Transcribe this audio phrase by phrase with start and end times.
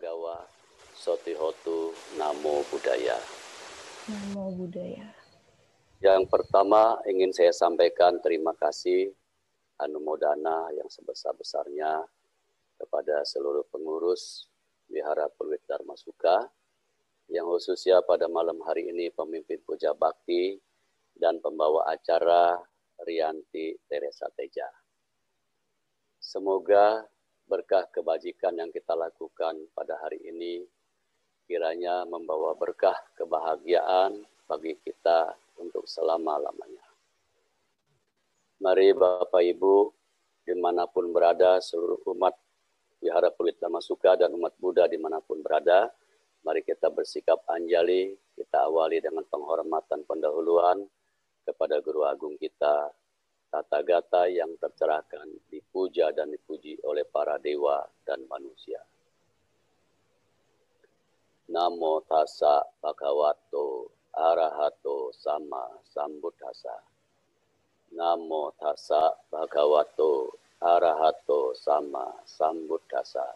[0.00, 0.48] Bagawa,
[0.96, 3.20] Sotihotu, Namo Buddhaya.
[4.08, 5.12] Namo Buddhaya.
[6.00, 9.12] Yang pertama ingin saya sampaikan terima kasih
[9.76, 12.00] anumodana yang sebesar-besarnya
[12.80, 14.48] kepada seluruh pengurus
[14.88, 16.48] Wihara Perwit Dharma Suka
[17.28, 20.56] yang khususnya pada malam hari ini pemimpin puja bakti
[21.12, 22.56] dan pembawa acara
[23.04, 24.64] Rianti Teresa Teja.
[26.16, 27.04] Semoga
[27.50, 30.62] berkah kebajikan yang kita lakukan pada hari ini
[31.50, 36.86] kiranya membawa berkah kebahagiaan bagi kita untuk selama-lamanya.
[38.62, 39.90] Mari Bapak Ibu
[40.46, 42.38] di mana pun berada seluruh umat
[43.02, 45.90] Wihara Pulit Dhamma Suka dan umat Buddha di mana pun berada,
[46.40, 50.88] Mari kita bersikap anjali, kita awali dengan penghormatan pendahuluan
[51.44, 52.88] kepada Guru Agung kita,
[53.50, 58.78] tata gata yang tercerahkan, dipuja dan dipuji oleh para dewa dan manusia.
[61.50, 66.78] Namo tassa bhagavato arahato sama sambuddhasa.
[67.90, 70.30] Namo tassa bhagavato
[70.62, 73.34] arahato sama sambuddhasa.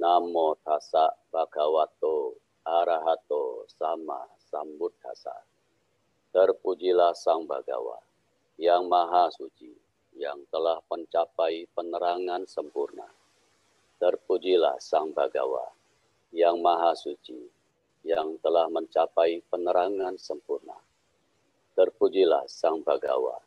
[0.00, 5.44] Namo tassa bhagavato arahato sama sambuddhasa.
[6.32, 8.13] Terpujilah Sang Bagawa
[8.60, 9.72] yang maha suci,
[10.14, 13.08] yang telah mencapai penerangan sempurna.
[13.98, 15.70] Terpujilah Sang Bagawa
[16.34, 17.38] yang maha suci,
[18.02, 20.76] yang telah mencapai penerangan sempurna.
[21.74, 23.38] Terpujilah Sang Bagawa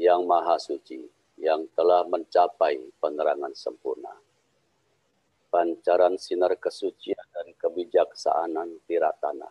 [0.00, 1.04] yang maha suci,
[1.40, 4.12] yang telah mencapai penerangan sempurna
[5.50, 9.50] pancaran sinar kesucian dan kebijaksanaan tiratana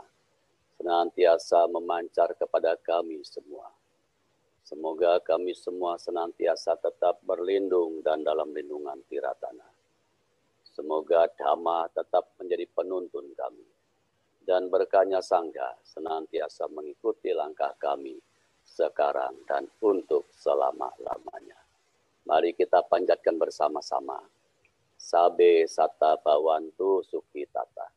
[0.80, 3.68] senantiasa memancar kepada kami semua.
[4.70, 9.66] Semoga kami semua senantiasa tetap berlindung dan dalam lindungan tiratana.
[10.62, 13.66] Semoga Dhamma tetap menjadi penuntun kami.
[14.46, 18.22] Dan berkahnya Sangga senantiasa mengikuti langkah kami
[18.62, 21.58] sekarang dan untuk selama-lamanya.
[22.30, 24.22] Mari kita panjatkan bersama-sama
[25.02, 27.90] Sabe sata bawantu suki tata.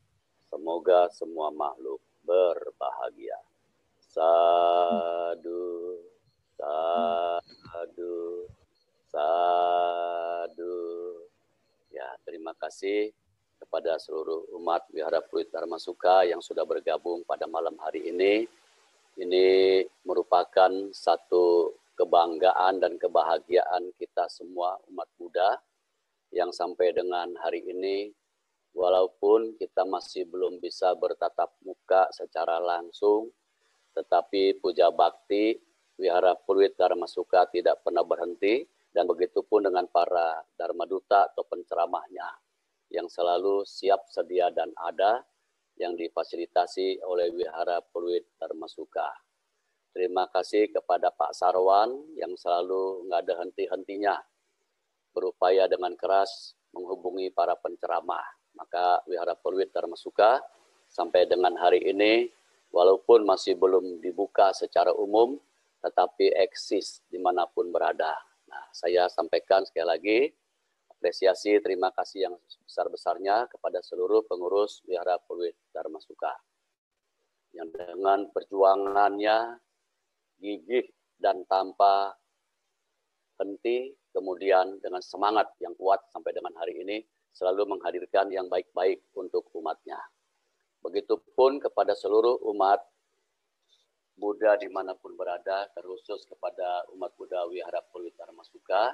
[0.48, 3.36] Semoga semua makhluk berbahagia.
[4.00, 6.00] Sadu,
[6.58, 8.48] sadu,
[9.08, 10.78] sadu.
[11.92, 13.12] Ya, terima kasih
[13.62, 18.44] kepada seluruh umat Wihara Pluit Dharma Suka yang sudah bergabung pada malam hari ini.
[19.12, 25.60] Ini merupakan satu kebanggaan dan kebahagiaan kita semua umat Buddha
[26.32, 28.08] yang sampai dengan hari ini
[28.72, 33.28] walaupun kita masih belum bisa bertatap muka secara langsung
[33.92, 35.60] tetapi puja bakti
[36.02, 41.46] Wihara Purwit Dharma Suka tidak pernah berhenti dan begitu pun dengan para Dharma Duta atau
[41.46, 42.26] penceramahnya
[42.90, 45.22] yang selalu siap sedia dan ada
[45.78, 49.06] yang difasilitasi oleh Wihara Purwit Dharma Suka.
[49.94, 54.16] Terima kasih kepada Pak Sarwan yang selalu nggak ada henti-hentinya
[55.12, 58.24] berupaya dengan keras menghubungi para penceramah.
[58.56, 60.40] Maka Wihara Perwit Dharma Suka
[60.88, 62.28] sampai dengan hari ini,
[62.72, 65.36] walaupun masih belum dibuka secara umum,
[65.82, 68.14] tetapi eksis di mana pun berada.
[68.46, 70.18] Nah, saya sampaikan sekali lagi,
[70.86, 76.30] apresiasi, terima kasih yang besar-besarnya kepada seluruh pengurus Wihara Perwit Dharma Suka.
[77.52, 79.58] Yang dengan perjuangannya
[80.38, 80.86] gigih
[81.18, 82.14] dan tanpa
[83.42, 89.48] henti kemudian dengan semangat yang kuat sampai dengan hari ini selalu menghadirkan yang baik-baik untuk
[89.56, 89.98] umatnya.
[90.84, 92.78] Begitupun kepada seluruh umat
[94.12, 97.80] Buddha di mana pun berada, terkhusus kepada umat Buddha Wihara
[98.16, 98.92] Dharma Suka,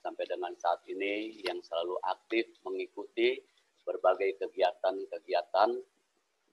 [0.00, 3.36] sampai dengan saat ini yang selalu aktif mengikuti
[3.82, 5.70] berbagai kegiatan-kegiatan,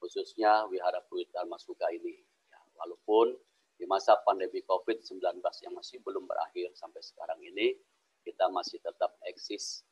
[0.02, 2.18] khususnya Wihara Dharma Suka ini.
[2.50, 3.38] Ya, walaupun
[3.80, 7.78] di masa pandemi COVID-19 yang masih belum berakhir sampai sekarang ini,
[8.26, 9.88] kita masih tetap eksis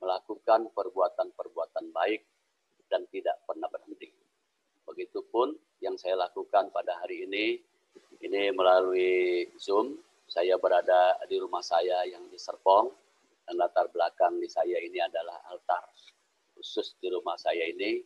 [0.00, 2.24] melakukan perbuatan-perbuatan baik
[2.92, 4.12] dan tidak pernah berhenti.
[4.84, 7.62] Begitupun yang saya lakukan pada hari ini,
[8.20, 9.96] ini melalui Zoom,
[10.30, 12.92] saya berada di rumah saya yang di Serpong,
[13.48, 15.82] dan latar belakang di saya ini adalah altar
[16.54, 17.98] khusus di rumah saya ini.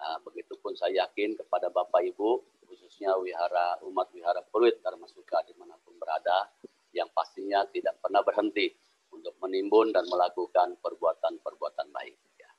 [0.00, 2.30] Nah, begitupun saya yakin kepada Bapak Ibu,
[2.64, 6.48] khususnya wihara umat wihara Peluit Dharmasuka di mana pun berada,
[6.96, 8.72] yang pastinya tidak pernah berhenti
[9.12, 12.16] untuk menimbun dan melakukan perbuatan-perbuatan baik.
[12.40, 12.50] Ya.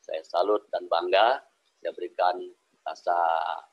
[0.00, 1.38] Saya salut dan bangga,
[1.78, 2.40] saya berikan
[2.86, 3.18] rasa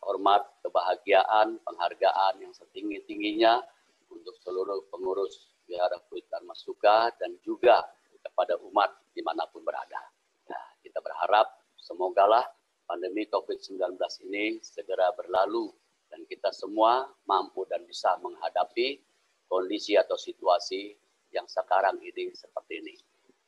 [0.01, 3.61] hormat, kebahagiaan, penghargaan yang setinggi-tingginya
[4.09, 6.01] untuk seluruh pengurus Wihara
[6.33, 7.85] Dharma Suka dan juga
[8.25, 10.01] kepada umat di mana pun berada.
[10.49, 11.45] Nah, kita berharap
[11.77, 12.41] semogalah
[12.89, 13.93] pandemi COVID-19
[14.25, 15.69] ini segera berlalu
[16.09, 18.97] dan kita semua mampu dan bisa menghadapi
[19.45, 20.93] kondisi atau situasi
[21.29, 22.95] yang sekarang ini seperti ini.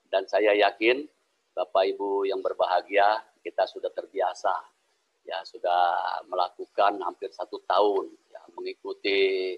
[0.05, 1.05] Dan saya yakin
[1.55, 4.74] Bapak Ibu yang berbahagia, kita sudah terbiasa,
[5.25, 9.53] ya sudah melakukan hampir satu tahun, ya, mengikuti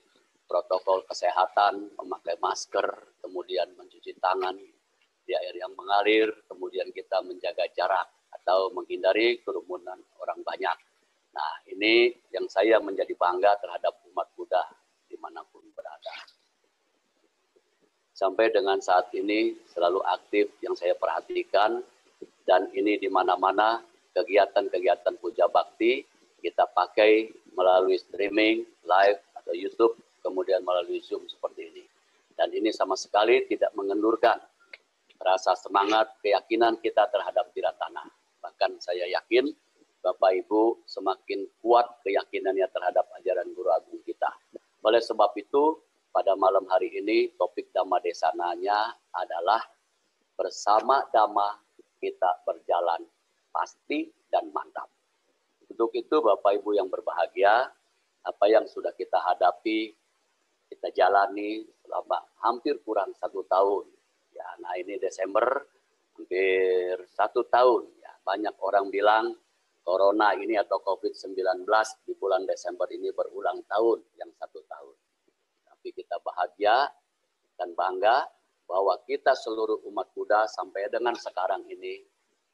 [0.47, 4.55] protokol kesehatan, memakai masker, kemudian mencuci tangan
[5.27, 10.77] di air yang mengalir, kemudian kita menjaga jarak atau menghindari kerumunan orang banyak.
[11.35, 14.63] Nah, ini yang saya menjadi bangga terhadap umat Buddha
[15.05, 16.15] di mana pun berada.
[18.15, 21.83] Sampai dengan saat ini selalu aktif yang saya perhatikan
[22.47, 23.83] dan ini di mana-mana
[24.17, 26.01] kegiatan-kegiatan puja bakti
[26.41, 29.93] kita pakai melalui streaming, live atau YouTube
[30.25, 31.83] kemudian melalui Zoom seperti ini.
[32.33, 34.41] Dan ini sama sekali tidak mengendurkan
[35.21, 38.05] rasa semangat, keyakinan kita terhadap tanah.
[38.41, 39.49] Bahkan saya yakin
[40.01, 44.29] Bapak Ibu semakin kuat keyakinannya terhadap ajaran Guru Agung kita.
[44.85, 45.81] Oleh sebab itu,
[46.13, 49.61] pada malam hari ini topik Dhamma Desananya adalah
[50.37, 51.57] bersama Dhamma
[51.97, 53.01] kita berjalan
[53.57, 54.85] pasti dan mantap.
[55.65, 57.73] Untuk itu Bapak Ibu yang berbahagia,
[58.21, 59.97] apa yang sudah kita hadapi
[60.69, 63.89] kita jalani selama hampir kurang satu tahun.
[64.35, 65.65] Ya, nah ini Desember
[66.13, 67.87] hampir satu tahun.
[67.97, 69.33] Ya, banyak orang bilang
[69.81, 71.63] corona ini atau COVID-19
[72.03, 74.95] di bulan Desember ini berulang tahun yang satu tahun.
[75.71, 76.91] Tapi kita bahagia
[77.55, 78.27] dan bangga
[78.67, 82.03] bahwa kita seluruh umat Buddha sampai dengan sekarang ini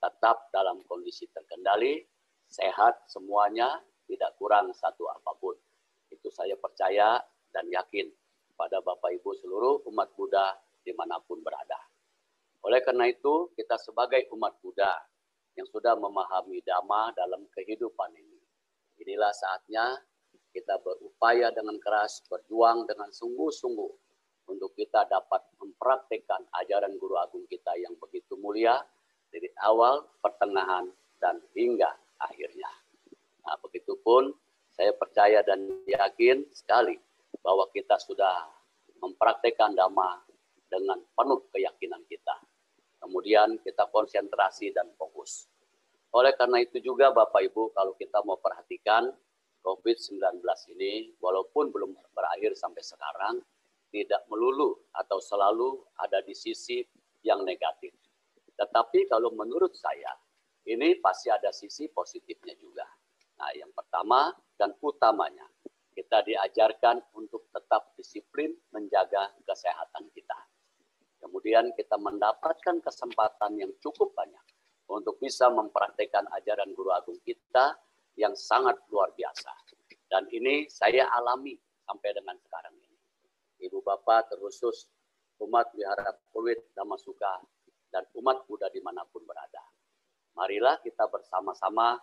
[0.04, 2.04] tetap dalam kondisi terkendali,
[2.52, 5.56] sehat semuanya, tidak kurang satu apa pun.
[6.12, 7.24] Itu saya percaya
[7.56, 8.12] dan yakin
[8.60, 11.80] pada Bapak Ibu seluruh umat Buddha di mana pun berada.
[12.68, 14.92] Oleh karena itu, kita sebagai umat Buddha
[15.56, 18.40] yang sudah memahami Dhamma dalam kehidupan ini,
[19.00, 19.96] inilah saatnya
[20.52, 23.92] kita berupaya dengan keras, berjuang dengan sungguh-sungguh
[24.52, 28.76] untuk kita dapat mempraktekkan ajaran Guru Agung kita yang begitu mulia
[29.34, 30.86] dari awal, pertengahan,
[31.18, 31.90] dan hingga
[32.22, 32.70] akhirnya.
[33.42, 34.30] Nah, begitupun
[34.70, 37.02] saya percaya dan yakin sekali
[37.42, 38.46] bahwa kita sudah
[39.02, 40.22] mempraktekkan dhamma
[40.70, 42.38] dengan penuh keyakinan kita.
[43.04, 45.50] Kemudian kita konsentrasi dan fokus.
[46.14, 49.12] Oleh karena itu juga Bapak Ibu kalau kita mau perhatikan
[49.66, 50.40] COVID-19
[50.78, 53.42] ini walaupun belum berakhir sampai sekarang
[53.90, 56.84] tidak melulu atau selalu ada di sisi
[57.24, 57.96] yang negatif.
[58.54, 60.14] Tetapi kalau menurut saya
[60.64, 62.88] ini pasti ada sisi positifnya juga.
[63.40, 65.44] Nah, yang pertama dan utamanya
[65.94, 70.40] kita diajarkan untuk tetap disiplin menjaga kesehatan kita.
[71.22, 74.44] Kemudian kita mendapatkan kesempatan yang cukup banyak
[74.90, 77.80] untuk bisa mempraktekkan ajaran Guru Agung kita
[78.20, 79.52] yang sangat luar biasa.
[80.10, 81.56] Dan ini saya alami
[81.88, 83.00] sampai dengan sekarang ini.
[83.64, 84.86] Ibu Bapak terusus
[85.42, 87.40] umat wihara Pluit Damasuka
[87.94, 89.62] dan umat Buddha di mana pun berada.
[90.34, 92.02] Marilah kita bersama-sama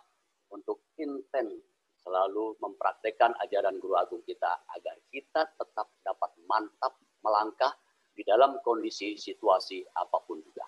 [0.55, 1.59] untuk intens
[1.99, 7.75] selalu mempraktekkan ajaran Guru Agung kita agar kita tetap dapat mantap melangkah
[8.15, 10.65] di dalam kondisi situasi apa pun juga.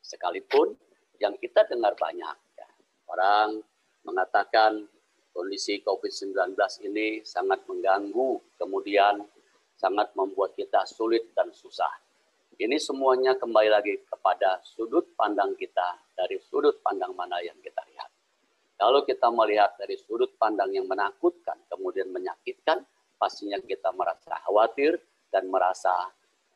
[0.00, 0.72] Sekalipun
[1.18, 2.68] yang kita dengar banyak, ya,
[3.10, 3.60] orang
[4.06, 4.86] mengatakan
[5.34, 9.26] kondisi COVID-19 ini sangat mengganggu, kemudian
[9.76, 11.92] sangat membuat kita sulit dan susah.
[12.56, 18.08] Ini semuanya kembali lagi kepada sudut pandang kita dari sudut pandang mana yang kita lihat.
[18.80, 22.80] Kalau kita melihat dari sudut pandang yang menakutkan, kemudian menyakitkan,
[23.20, 24.96] pastinya kita merasa khawatir
[25.28, 25.92] dan merasa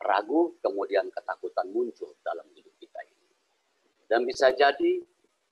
[0.00, 3.28] ragu, kemudian ketakutan muncul dalam hidup kita ini.
[4.08, 5.04] Dan bisa jadi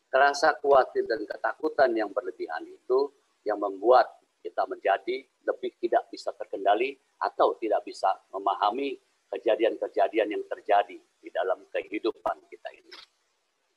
[0.09, 3.13] rasa khawatir dan ketakutan yang berlebihan itu
[3.45, 8.97] yang membuat kita menjadi lebih tidak bisa terkendali atau tidak bisa memahami
[9.39, 12.91] kejadian-kejadian yang terjadi di dalam kehidupan kita ini.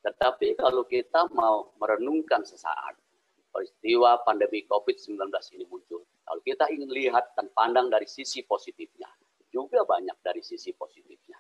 [0.01, 2.97] Tetapi kalau kita mau merenungkan sesaat
[3.53, 9.05] peristiwa pandemi COVID-19 ini muncul, kalau kita ingin lihat dan pandang dari sisi positifnya,
[9.53, 11.37] juga banyak dari sisi positifnya.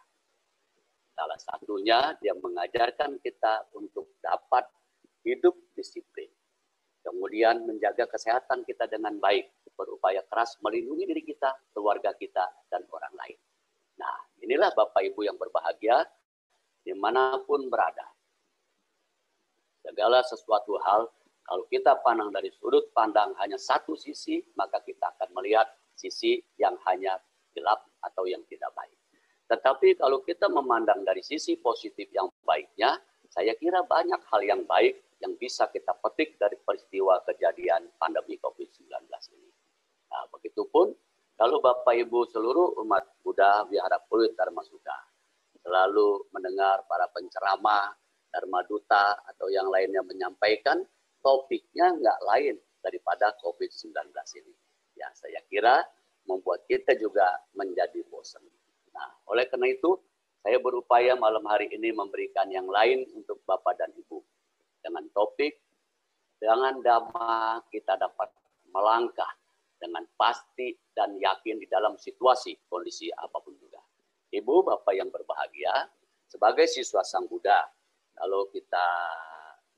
[1.17, 4.69] Salah satunya dia mengajarkan kita untuk dapat
[5.25, 6.29] hidup disiplin.
[7.01, 12.85] Kemudian menjaga kesehatan kita dengan baik, berupaya keras melindungi diri kita, keluarga kita, dan
[14.51, 16.03] inilah Bapak Ibu yang berbahagia
[16.83, 18.03] di mana pun berada
[19.79, 21.07] segala sesuatu hal
[21.47, 26.77] kalau kita pandang dari sudut pandang hanya satu sisi, maka kita akan melihat sisi yang
[26.87, 27.17] hanya
[27.51, 28.95] gelap atau yang tidak baik.
[29.51, 32.95] Tetapi kalau kita memandang dari sisi positif yang baiknya,
[33.27, 38.87] saya kira banyak hal yang baik yang bisa kita petik dari peristiwa kejadian pandemi COVID-19
[39.35, 39.51] ini.
[40.07, 40.95] Nah, begitupun
[41.41, 44.93] kalau Bapak Ibu seluruh umat Buddha Wihara Pluit Dharma Suka
[45.57, 47.97] selalu mendengar para penceramah,
[48.29, 50.85] Dharma Duta atau yang lainnya menyampaikan,
[51.17, 53.89] topiknya nggak lain daripada COVID-19
[54.37, 54.53] ini.
[54.93, 55.81] Ya, saya kira
[56.29, 57.25] membuat kita juga
[57.57, 58.45] menjadi bosan.
[58.93, 59.97] Nah, oleh karena itu,
[60.45, 64.21] saya berupaya malam hari ini memberikan yang lain untuk Bapak dan Ibu.
[64.77, 65.57] Dengan topik,
[66.37, 68.29] dengan dhamma kita dapat
[68.69, 69.41] melangkah
[69.81, 73.81] dengan pasti dan yakin di dalam situasi kondisi apa pun juga.
[74.29, 75.89] Ibu, Bapak yang berbahagia,
[76.29, 77.65] sebagai siswa Sang Buddha,
[78.13, 78.87] kalau kita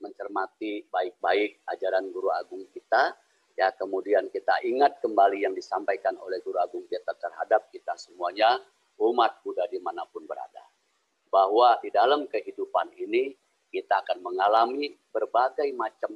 [0.03, 3.15] mencermati baik-baik ajaran Guru Agung kita,
[3.55, 8.59] ya kemudian kita ingat kembali yang disampaikan oleh Guru Agung kita terhadap kita semuanya,
[8.99, 10.67] umat Buddha di mana pun berada.
[11.31, 13.33] Bahwa di dalam kehidupan ini
[13.73, 16.13] kita akan mengalami berbagai macam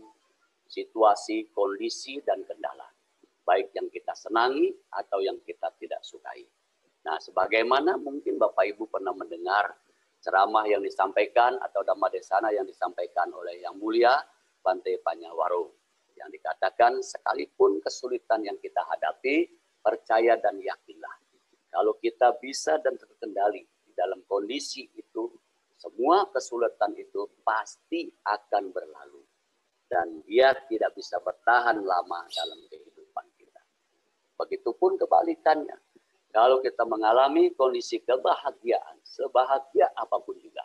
[0.70, 2.86] situasi, kondisi, dan kendala.
[3.48, 6.44] Baik yang kita senangi atau yang kita tidak sukai.
[7.08, 9.72] Nah, sebagaimana mungkin Bapak Ibu pernah mendengar
[10.20, 14.20] ceramah yang disampaikan atau dhamma desana yang disampaikan oleh Yang Mulia
[14.60, 15.72] Bante Panyawaro.
[16.20, 19.48] Yang dikatakan sekalipun kesulitan yang kita hadapi,
[19.80, 21.16] percaya dan yakinlah
[21.78, 25.30] kalau kita bisa dan terkendali di dalam kondisi itu,
[25.78, 29.22] semua kesulitan itu pasti akan berlalu.
[29.88, 32.87] Dan dia tidak bisa bertahan lama dalam kehidupan.
[34.38, 35.78] Begitupun kebalikannya.
[36.30, 40.62] Kalau kita mengalami kondisi kebahagiaan, sebahagia apa pun juga,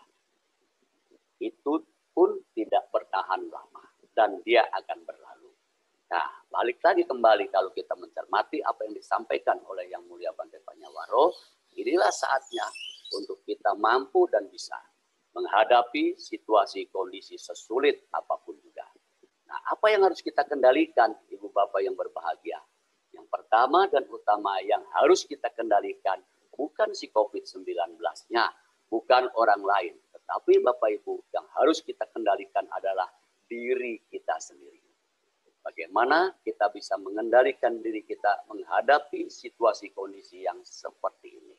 [1.41, 1.81] itu
[2.12, 3.85] pun tidak bertahan lama.
[4.12, 5.49] Dan dia akan berlalu.
[6.12, 11.33] Nah, balik lagi kembali kalau kita mencermati apa yang disampaikan oleh Yang Mulia Bante Panyawaro,
[11.73, 12.69] inilah saatnya
[13.17, 14.76] untuk kita mampu dan bisa
[15.33, 18.85] menghadapi situasi kondisi sesulit apa pun juga.
[19.49, 22.61] Nah, apa yang harus kita kendalikan, Ibu Bapak yang berbahagia?
[23.52, 26.16] Pertama dan utama yang harus kita kendalikan
[26.56, 28.49] bukan si COVID-19-nya,
[28.88, 33.12] bukan orang lain, tetapi Bapak Ibu yang harus kita kendalikan adalah
[33.44, 34.80] diri kita sendiri.
[35.61, 41.56] Bagaimana kita bisa mengendalikan diri kita menghadapi situasi kondisi yang seperti ini.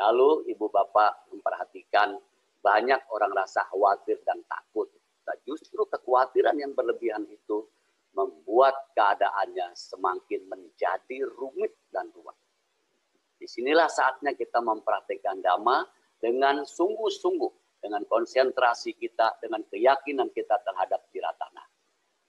[0.00, 2.16] Lalu ibu bapak memperhatikan
[2.64, 4.88] banyak orang rasa khawatir dan takut.
[5.28, 7.68] Nah, justru kekhawatiran yang berlebihan itu
[8.14, 12.38] membuat keadaannya semakin menjadi rumit dan ruwet.
[13.38, 15.84] Di sinilah saatnya kita memperhatikan dhamma
[16.22, 21.64] dengan sungguh-sungguh, dengan konsentrasi kita, dengan keyakinan kita terhadap tiratana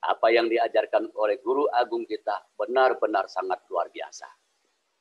[0.06, 4.30] apa yang diajarkan oleh guru agung kita benar-benar sangat luar biasa.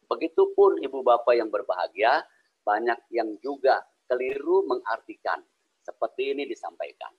[0.09, 2.25] Begitupun ibu bapak yang berbahagia,
[2.65, 5.41] banyak yang juga keliru mengartikan
[5.85, 7.13] seperti ini disampaikan.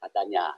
[0.00, 0.52] Katanya,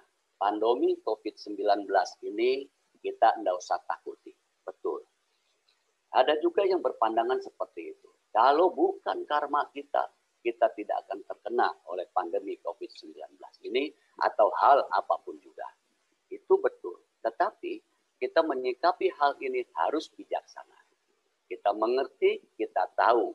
[0.45, 1.89] pandemi COVID-19
[2.29, 2.69] ini
[3.01, 4.37] kita tidak usah takuti.
[4.61, 5.01] Betul.
[6.13, 8.13] Ada juga yang berpandangan seperti itu.
[8.29, 10.05] Kalau bukan karma kita,
[10.45, 13.17] kita tidak akan terkena oleh pandemi COVID-19
[13.73, 13.89] ini
[14.21, 15.65] atau hal apa pun juga.
[16.29, 17.01] Itu betul.
[17.25, 17.81] Tetapi
[18.21, 20.77] kita menyikapi hal ini harus bijaksana.
[21.49, 23.33] Kita mengerti, kita tahu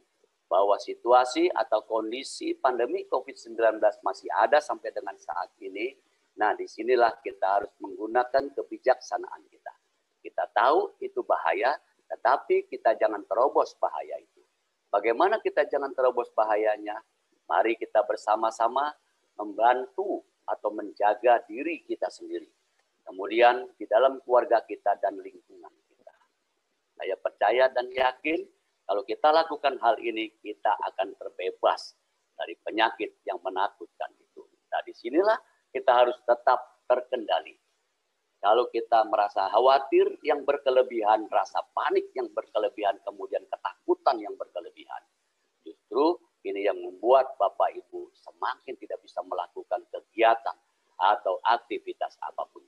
[0.49, 5.93] bahwa situasi atau kondisi pandemi COVID-19 masih ada sampai dengan saat ini.
[6.39, 9.73] Nah, di sinilah kita harus menggunakan kebijaksanaan kita.
[10.23, 11.75] Kita tahu itu bahaya,
[12.07, 14.39] tetapi kita jangan terobos bahaya itu.
[14.87, 16.95] Bagaimana kita jangan terobos bahayanya?
[17.45, 18.95] Mari kita bersama-sama
[19.35, 22.49] membantu atau menjaga diri kita sendiri
[23.09, 26.13] kemudian di dalam keluarga kita dan lingkungan kita.
[26.93, 28.45] Saya percaya dan yakin
[28.85, 31.97] kalau kita lakukan hal ini, kita akan terbebas
[32.37, 34.45] dari penyakit yang menakutkan itu.
[34.69, 35.37] Nah, di sinilah
[35.69, 37.55] kita harus tetap terkendali.
[38.39, 45.03] Kalau kita merasa khawatir yang berkelebihan, rasa panik yang berkelebihan, kemudian ketakutan yang berkelebihan.
[45.59, 46.15] Justru
[46.47, 50.55] ini yang membuat Bapak Ibu semakin tidak bisa melakukan kegiatan
[50.95, 52.63] atau aktivitas apa pun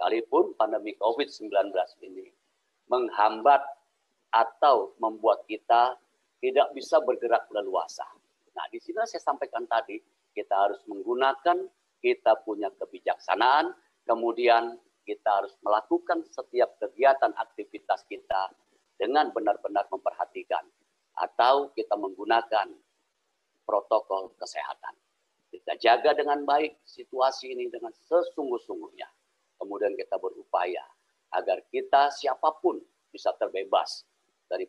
[0.00, 1.52] sekalipun pandemi COVID-19
[2.08, 2.32] ini
[2.88, 3.60] menghambat
[4.32, 5.92] atau membuat kita
[6.40, 8.08] tidak bisa bergerak leluasa.
[8.56, 10.00] Nah, di sini saya sampaikan tadi,
[10.32, 11.66] kita harus menggunakan
[12.00, 13.76] kita punya kebijaksanaan,
[14.08, 18.52] kemudian kita harus melakukan setiap kegiatan aktivitas kita
[18.96, 20.64] dengan benar-benar memperhatikan
[21.16, 22.72] atau kita menggunakan
[23.64, 24.96] protokol kesehatan.
[25.50, 29.08] Kita jaga dengan baik situasi ini dengan sesungguh-sungguhnya
[29.60, 30.80] kemudian kita berupaya
[31.36, 32.80] agar kita siapa pun
[33.12, 34.08] bisa terbebas
[34.48, 34.64] dari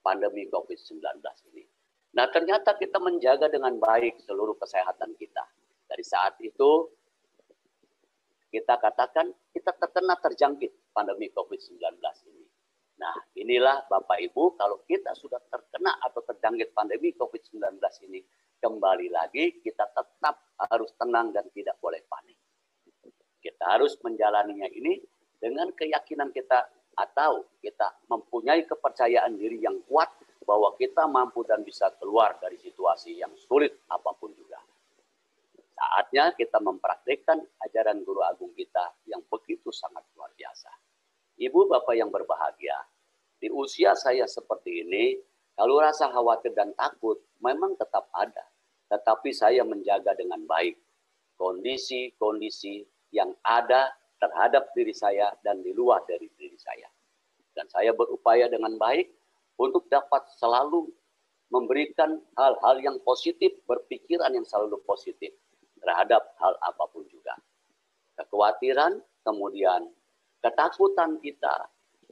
[0.00, 1.02] pandemi COVID-19
[1.50, 1.66] ini.
[2.10, 5.46] Nah, ternyata kita menjaga dengan baik seluruh kesehatan kita.
[5.86, 6.90] Dari saat itu,
[8.50, 11.78] kita katakan kita terkena terjangkit pandemi COVID-19
[12.26, 12.46] ini.
[12.98, 17.78] Nah, inilah Bapak Ibu, kalau kita sudah terkena atau terjangkit pandemi COVID-19
[18.10, 18.20] ini,
[18.58, 22.36] kembali lagi kita tetap harus tenang dan tidak boleh panik.
[23.40, 25.00] Kita harus menjalaninya ini
[25.40, 30.12] dengan keyakinan kita atau kita mempunyai kepercayaan diri yang kuat
[30.44, 34.58] bahwa kita mampu dan bisa keluar dari situasi yang sulit apa pun juga.
[35.80, 40.68] Saatnya kita mempraktikkan ajaran guru agung kita yang begitu sangat luar biasa.
[41.40, 42.76] Ibu Bapak yang berbahagia,
[43.40, 45.16] di usia saya seperti ini,
[45.56, 48.44] kalau rasa khawatir dan takut memang tetap ada.
[48.92, 50.76] Tetapi saya menjaga dengan baik
[51.40, 52.84] kondisi-kondisi
[53.16, 53.88] yang ada
[54.20, 56.88] terhadap diri saya dan di luar dari diri saya.
[57.56, 59.19] Dan saya berupaya dengan baik
[59.60, 60.88] untuk dapat selalu
[61.52, 65.36] memberikan hal-hal yang positif, berpikiran yang selalu positif
[65.84, 67.36] terhadap hal apa pun juga.
[68.16, 69.92] Kekhawatiran, kemudian
[70.40, 71.68] ketakutan kita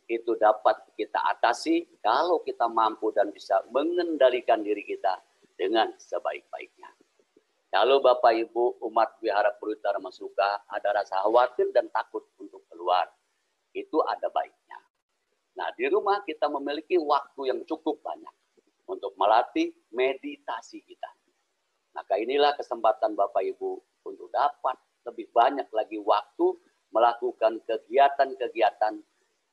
[0.08, 5.20] itu dapat kita atasi kalau kita mampu dan bisa mengendalikan diri kita
[5.56, 6.88] dengan sebaik-baiknya.
[7.68, 13.04] Kalau Bapak Ibu umat Wihara Purita Masuka ada rasa khawatir dan takut untuk keluar,
[13.76, 14.57] itu ada baiknya.
[15.58, 18.30] Nah, di rumah kita memiliki waktu yang cukup banyak
[18.86, 21.10] untuk melatih meditasi kita.
[21.98, 23.70] Maka inilah kesempatan Bapak Ibu
[24.06, 26.54] untuk dapat lebih banyak lagi waktu
[26.94, 29.02] melakukan kegiatan-kegiatan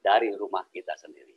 [0.06, 1.34] dari rumah kita sendiri.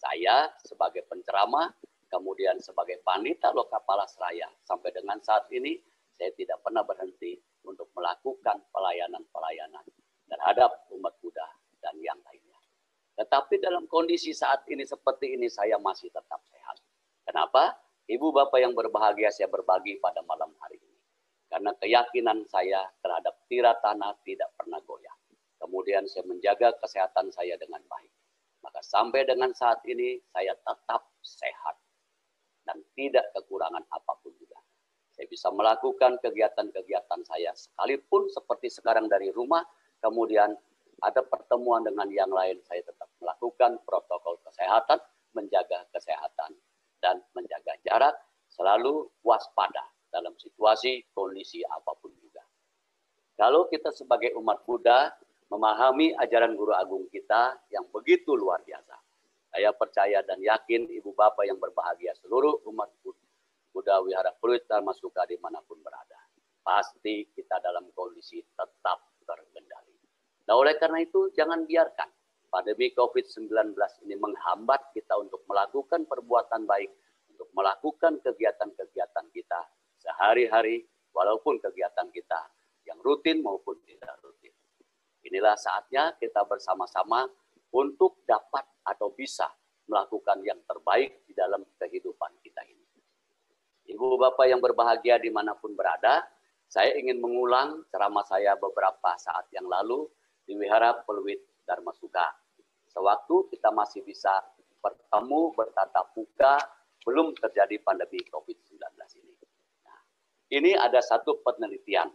[0.00, 1.68] Saya sebagai penceramah,
[2.08, 5.76] kemudian sebagai panita Lokapala Seraya, sampai dengan saat ini
[6.16, 7.36] saya tidak pernah berhenti
[7.68, 9.84] untuk melakukan pelayanan-pelayanan
[10.32, 11.44] terhadap umat Buddha
[11.84, 12.56] dan yang lainnya.
[13.26, 16.78] Tetapi dalam kondisi saat ini seperti ini saya masih tetap sehat.
[17.26, 17.74] Kenapa?
[18.06, 21.02] Ibu Bapak yang berbahagia saya berbagi pada malam hari ini.
[21.50, 25.10] Karena keyakinan saya terhadap tiratana tidak pernah goyah.
[25.58, 28.14] Kemudian saya menjaga kesehatan saya dengan baik.
[28.62, 31.74] Maka sampai dengan saat ini saya tetap sehat.
[32.62, 34.62] Dan tidak kekurangan apa pun juga.
[35.10, 39.66] Saya bisa melakukan kegiatan-kegiatan saya sekalipun seperti sekarang dari rumah,
[39.98, 40.54] kemudian
[41.02, 45.00] ada pertemuan dengan yang lain, saya tetap melakukan protokol kesehatan,
[45.32, 46.56] menjaga kesehatan
[47.00, 48.14] dan menjaga jarak,
[48.48, 52.40] selalu waspada dalam situasi kondisi apa pun juga.
[53.36, 55.12] Kalau kita sebagai umat Buddha
[55.52, 58.96] memahami ajaran guru agung kita yang begitu luar biasa.
[59.52, 62.88] Saya percaya dan yakin ibu bapak yang berbahagia seluruh umat
[63.70, 66.16] Buddha Wihara Pluit dan Masuka di mana pun berada.
[66.64, 69.96] Pasti kita dalam kondisi tetap terkendali.
[70.48, 72.08] Nah oleh karena itu jangan biarkan
[72.56, 73.52] pandemi COVID-19
[74.08, 76.88] ini menghambat kita untuk melakukan perbuatan baik,
[77.28, 79.60] untuk melakukan kegiatan-kegiatan kita
[80.00, 82.48] sehari-hari, walaupun kegiatan kita
[82.88, 84.56] yang rutin maupun tidak rutin.
[85.28, 87.28] Inilah saatnya kita bersama-sama
[87.76, 89.52] untuk dapat atau bisa
[89.84, 92.88] melakukan yang terbaik di dalam kehidupan kita ini.
[93.92, 96.24] Ibu Bapak yang berbahagia di mana pun berada,
[96.64, 100.08] saya ingin mengulang ceramah saya beberapa saat yang lalu
[100.48, 101.38] di Wihara Peluit
[101.68, 102.45] Dharma Suka
[102.96, 104.32] sewaktu kita masih bisa
[104.80, 106.56] bertemu, bertatap muka,
[107.04, 108.80] belum terjadi pandemi COVID-19
[109.20, 109.36] ini.
[109.84, 110.00] Nah,
[110.56, 112.08] ini ada satu penelitian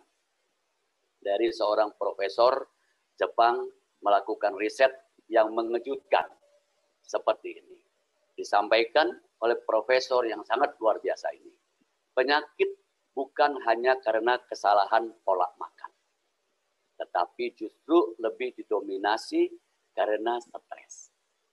[1.22, 2.65] dari seorang profesor
[3.13, 3.70] Jepang
[4.02, 4.89] melakukan riset
[5.30, 6.26] yang mengejutkan
[7.06, 7.78] seperti ini.
[8.34, 9.13] Disampaikan
[9.46, 11.54] oleh profesor yang sangat luar biasa ini.
[12.17, 12.74] Penyakit
[13.13, 15.91] bukan hanya karena kesalahan pola makan,
[16.98, 19.48] tetapi justru lebih didominasi
[19.95, 21.12] karena stres.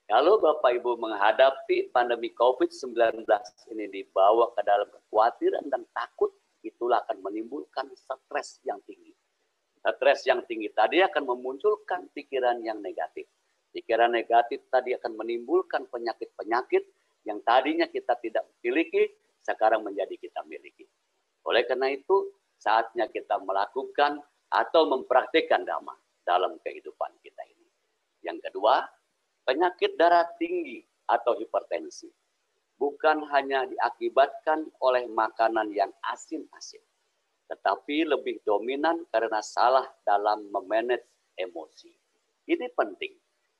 [0.08, 3.28] Kalau Bapak Ibu menghadapi pandemi COVID-19
[3.76, 6.32] ini dibawa ke dalam kekhawatiran dan takut,
[6.64, 9.12] itulah akan menimbulkan stres yang tinggi.
[9.84, 13.28] Stres yang tinggi tadi akan memunculkan pikiran yang negatif.
[13.68, 16.88] Pikiran negatif tadi akan menimbulkan penyakit-penyakit
[17.28, 19.12] yang tadinya kita tidak miliki,
[19.44, 20.88] sekarang menjadi kita miliki.
[21.44, 27.57] Oleh karena itu, saatnya kita melakukan atau mempraktikkan dhamma dalam kehidupan kita ini.
[28.22, 28.86] Yang kedua,
[29.46, 32.10] penyakit darah tinggi atau hipertensi
[32.78, 36.80] bukan hanya diakibatkan oleh makanan yang asin-asin,
[37.50, 41.04] tetapi lebih dominan karena salah dalam memanage
[41.34, 41.90] emosi.
[42.48, 43.12] Ini penting.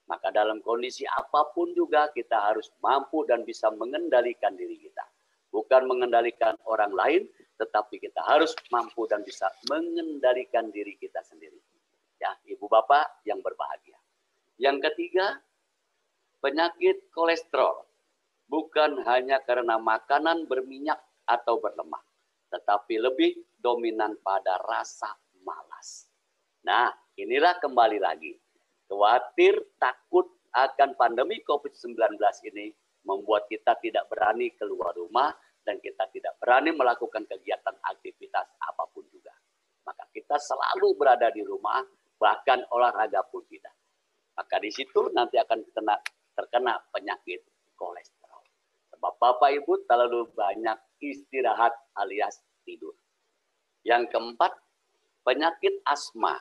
[0.09, 5.05] Maka dalam kondisi apa pun juga kita harus mampu dan bisa mengendalikan diri kita.
[5.53, 7.23] Bukan mengendalikan orang lain,
[7.61, 11.61] tetapi kita harus mampu dan bisa mengendalikan diri kita sendiri.
[12.17, 13.88] Ya, Ibu Bapak yang berbahagia.
[14.59, 15.39] Yang ketiga,
[16.43, 17.87] penyakit kolesterol
[18.51, 20.99] bukan hanya karena makanan berminyak
[21.31, 22.03] atau berlemak,
[22.51, 25.15] tetapi lebih dominan pada rasa
[25.47, 26.11] malas.
[26.67, 28.35] Nah, inilah kembali lagi.
[28.91, 32.19] Khawatir, takut akan pandemi COVID-19
[32.51, 32.75] ini
[33.07, 35.31] membuat kita tidak berani keluar rumah
[35.63, 39.31] dan kita tidak berani melakukan kegiatan aktivitas apa pun juga.
[39.87, 41.85] Maka kita selalu berada di rumah,
[42.19, 43.78] bahkan olahraga pun tidak.
[44.39, 45.99] Maka di situ nanti akan terkena,
[46.39, 47.43] terkena penyakit
[47.75, 48.47] kolesterol.
[48.95, 52.95] Sebab Bapak Ibu terlalu banyak istirahat alias tidur.
[53.83, 54.55] Yang keempat,
[55.27, 56.39] penyakit asma.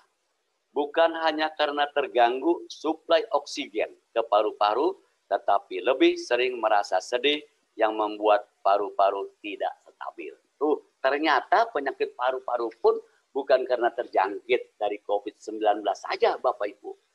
[0.77, 4.93] Bukan hanya karena terganggu suplai oksigen ke paru-paru,
[5.25, 7.41] tetapi lebih sering merasa sedih
[7.73, 10.37] yang membuat paru-paru tidak stabil.
[10.61, 13.01] Tuh, ternyata penyakit paru-paru pun
[13.33, 17.06] bukan karena terjangkit dari COVID-19 saja Bapak Ibu.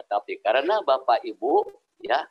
[0.00, 1.68] Tetapi karena Bapak Ibu
[2.00, 2.24] ya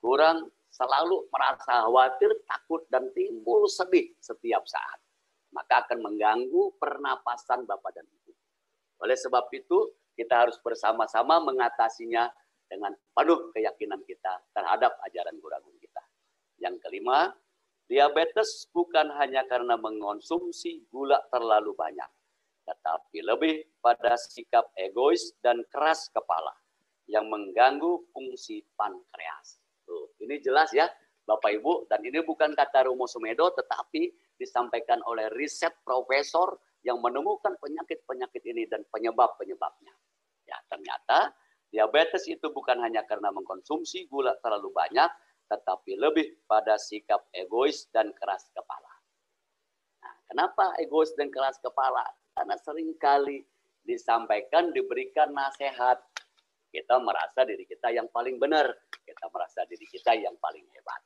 [0.00, 4.98] kurang selalu merasa khawatir, takut, dan timbul sedih setiap saat.
[5.52, 8.32] Maka akan mengganggu pernapasan Bapak dan Ibu.
[9.04, 12.32] Oleh sebab itu, kita harus bersama-sama mengatasinya
[12.64, 16.02] dengan penuh keyakinan kita terhadap ajaran guru kita.
[16.56, 17.36] Yang kelima,
[17.84, 22.08] diabetes bukan hanya karena mengonsumsi gula terlalu banyak,
[22.64, 26.61] tetapi lebih pada sikap egois dan keras kepala
[27.12, 29.60] yang mengganggu fungsi pankreas.
[29.84, 30.88] Tuh, ini jelas ya
[31.28, 34.08] Bapak Ibu dan ini bukan kata Romo Sumedo tetapi
[34.40, 39.94] disampaikan oleh riset profesor yang menemukan penyakit-penyakit ini dan penyebab-penyebabnya.
[40.48, 41.30] Ya, ternyata
[41.70, 45.10] diabetes itu bukan hanya karena mengkonsumsi gula terlalu banyak
[45.46, 48.92] tetapi lebih pada sikap egois dan keras kepala.
[50.00, 52.02] Nah, kenapa egois dan keras kepala?
[52.32, 53.44] Karena sering kali
[53.84, 56.00] disampaikan, diberikan nasihat,
[56.72, 58.72] kita merasa diri kita yang paling benar.
[58.88, 61.04] Kita merasa diri kita yang paling hebat.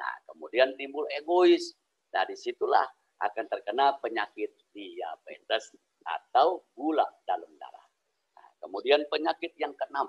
[0.00, 1.76] Nah, kemudian timbul egois.
[2.16, 2.88] Nah, di situlah
[3.20, 7.86] akan terkena penyakit diabetes atau gula dalam darah.
[8.40, 10.08] Nah, kemudian penyakit yang keenam.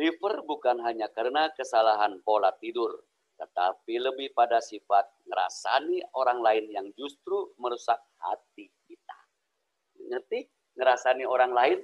[0.00, 3.04] Liver bukan hanya karena kesalahan pola tidur,
[3.36, 9.18] tetapi lebih pada sifat ngerasani orang lain yang justru merusak hati kita.
[10.08, 10.48] Ngerti?
[10.78, 11.78] Ngerasani orang lain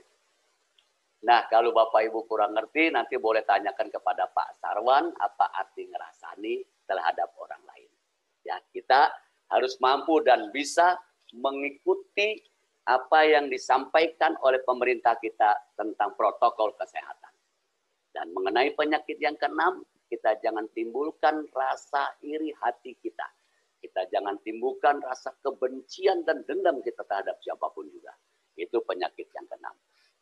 [1.24, 6.60] Nah, kalau Bapak Ibu kurang ngerti, nanti boleh tanyakan kepada Pak Sarwan apa arti ngerasani
[6.84, 7.90] terhadap orang lain.
[8.44, 9.08] Ya, kita
[9.48, 11.00] harus mampu dan bisa
[11.32, 12.44] mengikuti
[12.86, 17.34] apa yang disampaikan oleh pemerintah kita tentang protokol kesehatan.
[18.14, 23.26] Dan mengenai penyakit yang keenam, kita jangan timbulkan rasa iri hati kita.
[23.82, 28.14] Kita jangan timbulkan rasa kebencian dan dendam kita terhadap siapa pun juga.
[28.56, 29.74] Itu penyakit yang keenam.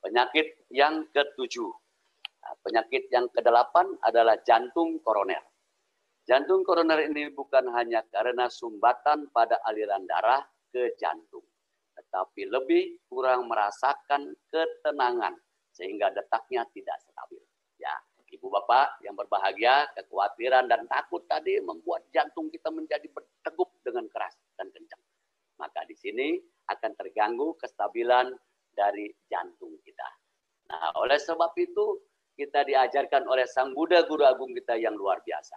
[0.05, 1.73] Penyakit yang ketujuh.
[2.45, 5.41] Nah, penyakit yang kedelapan adalah jantung koroner.
[6.29, 11.45] Jantung koroner ini bukan hanya karena sumbatan pada aliran darah ke jantung,
[11.97, 15.41] tetapi lebih kurang merasakan ketenangan
[15.73, 17.41] sehingga detaknya tidak stabil.
[17.81, 17.97] Ya,
[18.29, 24.37] Ibu Bapak yang berbahagia, kekhawatiran dan takut tadi membuat jantung kita menjadi bertegup dengan keras
[24.61, 25.01] dan kencang.
[25.57, 26.37] Maka di sini
[26.67, 28.35] akan terganggu kestabilan
[28.75, 30.09] dari jantung kita.
[30.71, 32.03] Nah, oleh sebab itu
[32.35, 35.55] kita diajarkan oleh Sang Buddha Guru Agung kita yang luar biasa.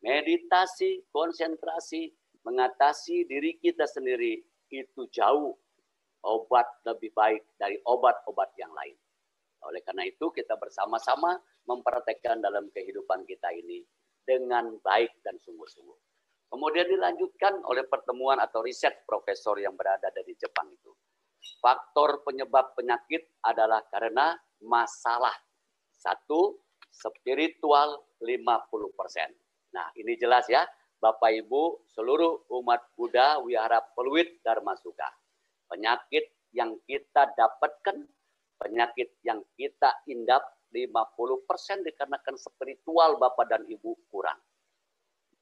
[0.00, 2.08] Meditasi, konsentrasi,
[2.44, 4.40] mengatasi diri kita sendiri
[4.72, 5.52] itu jauh
[6.24, 8.96] obat lebih baik dari obat-obat yang lain.
[9.66, 13.82] Oleh karena itu kita bersama-sama mempraktekkan dalam kehidupan kita ini
[14.22, 15.98] dengan baik dan sungguh-sungguh.
[16.46, 20.94] Kemudian dilanjutkan oleh pertemuan atau riset profesor yang berada dari Jepang itu
[21.60, 25.34] faktor penyebab penyakit adalah karena masalah.
[25.96, 26.60] Satu,
[26.92, 29.74] spiritual 50%.
[29.74, 30.64] Nah, ini jelas ya.
[30.96, 35.12] Bapak Ibu, seluruh umat Buddha, wihara peluit Dharma Suka.
[35.68, 38.00] Penyakit yang kita dapatkan,
[38.56, 44.40] penyakit yang kita indap, 50% dikarenakan spiritual Bapak dan Ibu kurang.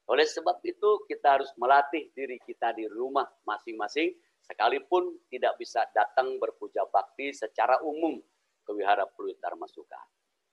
[0.05, 4.13] Oleh sebab itu, kita harus melatih diri kita di rumah masing-masing
[4.45, 8.21] sekalipun tidak bisa datang berpuja bakti secara umum
[8.65, 9.99] ke Wihara Pluit Dharma Suka.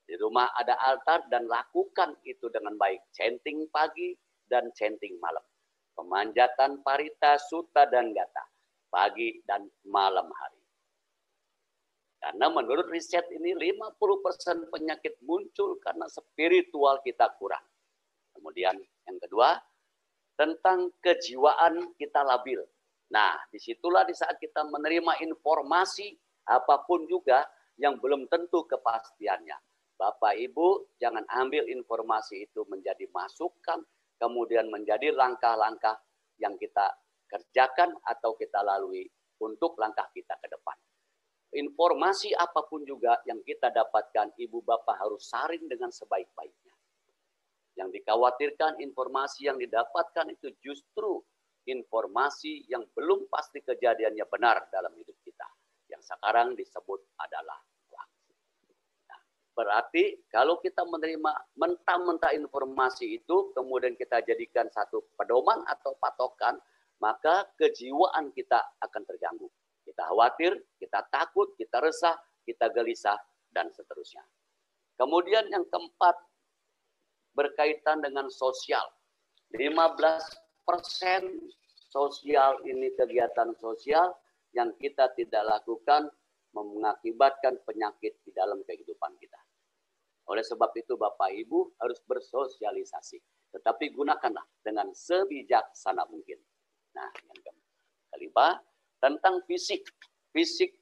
[0.02, 3.00] Di rumah ada altar dan lakukan itu dengan baik.
[3.14, 4.12] Chanting pagi
[4.50, 5.40] dan chanting malam.
[5.96, 8.44] Pemanjatan parita, suta, dan gata.
[8.92, 10.60] Pagi dan malam hari.
[12.22, 17.64] Karena menurut riset ini 50% penyakit muncul karena spiritual kita kurang.
[18.36, 18.78] Kemudian
[19.08, 19.58] yang kedua,
[20.38, 22.62] tentang kejiwaan kita labil.
[23.12, 26.16] Nah, di situlah di saat kita menerima informasi
[26.48, 27.44] apa pun juga
[27.76, 29.54] yang belum tentu kepastiannya.
[30.00, 33.84] Bapak Ibu jangan ambil informasi itu menjadi masukan,
[34.16, 36.00] kemudian menjadi langkah-langkah
[36.40, 36.88] yang kita
[37.28, 39.06] kerjakan atau kita lalui
[39.44, 40.74] untuk langkah kita ke depan.
[41.52, 46.72] Informasi apa pun juga yang kita dapatkan, Ibu Bapak harus saring dengan sebaik-baiknya.
[47.76, 51.20] Yang dikhawatirkan informasi yang didapatkan itu justru
[51.66, 55.46] informasi yang belum pasti kejadiannya benar dalam hidup kita.
[55.90, 57.60] Yang sekarang disebut adalah
[59.52, 66.56] Berarti kalau kita menerima mentah-mentah informasi itu, kemudian kita jadikan satu pedoman atau patokan,
[67.04, 69.52] maka kejiwaan kita akan terganggu.
[69.84, 72.16] Kita khawatir, kita takut, kita resah,
[72.48, 73.20] kita gelisah,
[73.52, 74.24] dan seterusnya.
[74.96, 76.16] Kemudian yang keempat,
[77.36, 78.84] berkaitan dengan sosial.
[79.52, 79.60] 15
[80.00, 80.41] persen
[81.92, 84.14] sosial ini kegiatan sosial
[84.52, 86.08] yang kita tidak lakukan
[86.52, 89.40] mengakibatkan penyakit di dalam kehidupan kita.
[90.28, 93.18] Oleh sebab itu Bapak Ibu harus bersosialisasi.
[93.52, 96.38] Tetapi gunakanlah dengan sebijaksana mungkin.
[96.96, 97.08] Nah,
[97.42, 97.56] yang
[98.12, 98.60] kelima,
[99.02, 99.82] tentang fisik.
[100.32, 100.72] Fisik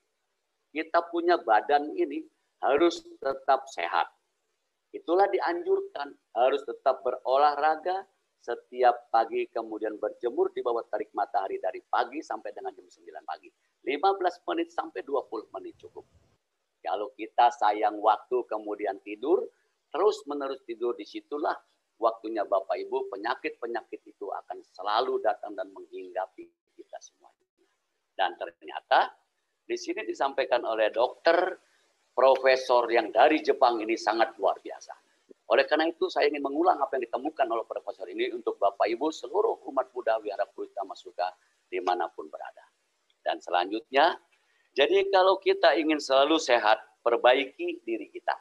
[0.70, 2.22] kita punya badan ini
[2.62, 4.06] harus tetap sehat.
[4.90, 8.06] Itulah dianjurkan, harus tetap berolahraga
[8.40, 13.52] setiap pagi, kemudian berjemur di bawah tarik matahari dari pagi sampai dengan jam 9 pagi.
[13.84, 16.08] 15 menit sampai 20 menit cukup.
[16.80, 19.44] Kalau kita sayang waktu kemudian tidur,
[19.92, 21.52] terus menerus tidur di situlah
[22.00, 27.44] waktunya Bapak Ibu penyakit-penyakit itu akan selalu datang dan menghinggapi kita semuanya.
[28.16, 29.12] Dan ternyata
[29.68, 31.36] di sini disampaikan oleh dokter
[32.16, 35.09] profesor yang dari Jepang ini sangat luar biasa.
[35.50, 39.10] Oleh karena itu saya ingin mengulang apa yang ditemukan oleh profesor ini untuk Bapak Ibu
[39.10, 41.26] seluruh umat Buddha Wihara Purita Masuka
[41.66, 42.62] di mana pun berada.
[43.18, 44.14] Dan selanjutnya
[44.78, 48.38] jadi kalau kita ingin selalu sehat, perbaiki diri kita.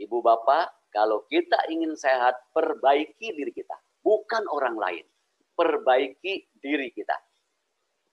[0.00, 3.76] Ibu bapak, kalau kita ingin sehat, perbaiki diri kita.
[4.00, 5.04] Bukan orang lain.
[5.52, 7.14] Perbaiki diri kita.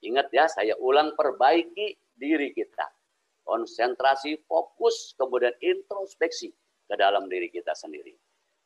[0.04, 2.86] Ingat ya, saya ulang perbaiki diri kita.
[3.42, 6.52] Konsentrasi, fokus, kemudian introspeksi
[6.92, 8.12] ke dalam diri kita sendiri.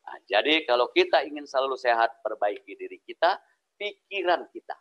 [0.02, 3.38] Nah, jadi kalau kita ingin selalu sehat, perbaiki diri kita,
[3.78, 4.74] pikiran kita.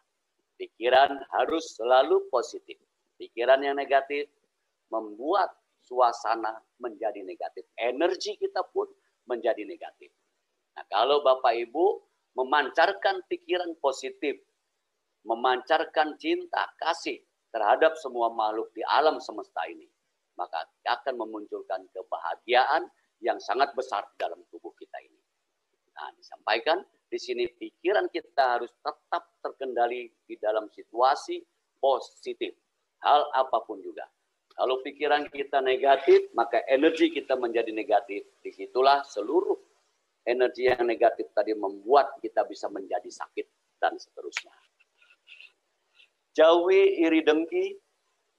[0.58, 2.80] Pikiran harus selalu positif
[3.16, 4.28] Pikiran yang negatif
[4.92, 7.64] membuat suasana menjadi negatif.
[7.80, 8.92] Energi kita pun
[9.26, 10.12] menjadi negatif.
[10.76, 12.04] Nah, kalau Bapak Ibu
[12.36, 14.36] memancarkan pikiran positif,
[15.24, 17.24] memancarkan cinta kasih
[17.56, 19.88] terhadap semua makhluk di alam semesta ini,
[20.36, 22.84] maka akan memunculkan kebahagiaan
[23.26, 25.18] yang sangat besar dalam tubuh kita ini.
[25.98, 31.42] Nah, disampaikan di sini pikiran kita harus tetap terkendali di dalam situasi
[31.82, 32.54] positif
[33.02, 34.06] hal apa pun juga.
[34.56, 38.24] Kalau pikiran kita negatif, maka energi kita menjadi negatif.
[38.40, 39.60] Di situlah seluruh
[40.24, 44.56] energi yang negatif tadi membuat kita bisa menjadi sakit dan seterusnya.
[46.36, 47.76] Jauhi iri dengki,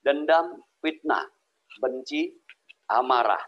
[0.01, 1.29] dendam, fitnah,
[1.81, 2.33] benci,
[2.89, 3.41] amarah.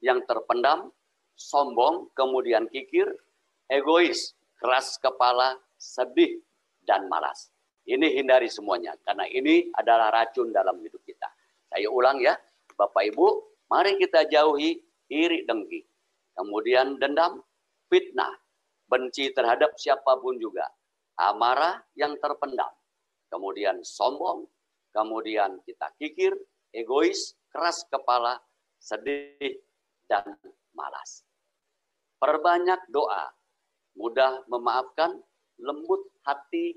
[0.00, 0.92] Yang terpendam,
[1.36, 3.08] sombong, kemudian kikir,
[3.68, 6.40] egois, keras kepala, sedih,
[6.84, 7.48] dan malas.
[7.88, 11.26] Ini hindari semuanya karena ini adalah racun dalam hidup kita.
[11.70, 12.36] Saya ulang ya,
[12.76, 13.26] Bapak Ibu,
[13.72, 15.80] mari kita jauhi iri dengki.
[16.36, 17.40] Kemudian dendam,
[17.88, 18.30] fitnah,
[18.86, 20.68] benci terhadap siapa pun juga.
[21.18, 22.70] Amarah yang terpendam.
[23.30, 24.48] Kemudian sombong,
[24.90, 26.34] kemudian kita kikir,
[26.74, 28.38] egois, keras kepala,
[28.80, 29.60] sedih,
[30.10, 30.26] dan
[30.74, 31.22] malas.
[32.18, 33.30] Perbanyak doa,
[33.94, 35.14] mudah memaafkan,
[35.62, 36.74] lembut hati,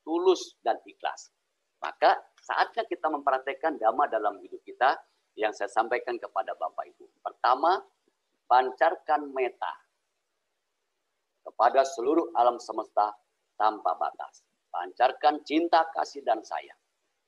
[0.00, 1.28] tulus dan ikhlas.
[1.84, 4.96] Maka saatnya kita mempraktekkan dhamma dalam hidup kita
[5.36, 7.04] yang saya sampaikan kepada Bapak Ibu.
[7.22, 7.78] Pertama,
[8.50, 9.72] pancarkan meta
[11.46, 13.14] kepada seluruh alam semesta
[13.54, 14.42] tanpa batas.
[14.70, 16.78] Pancarkan cinta, kasih, dan sayang.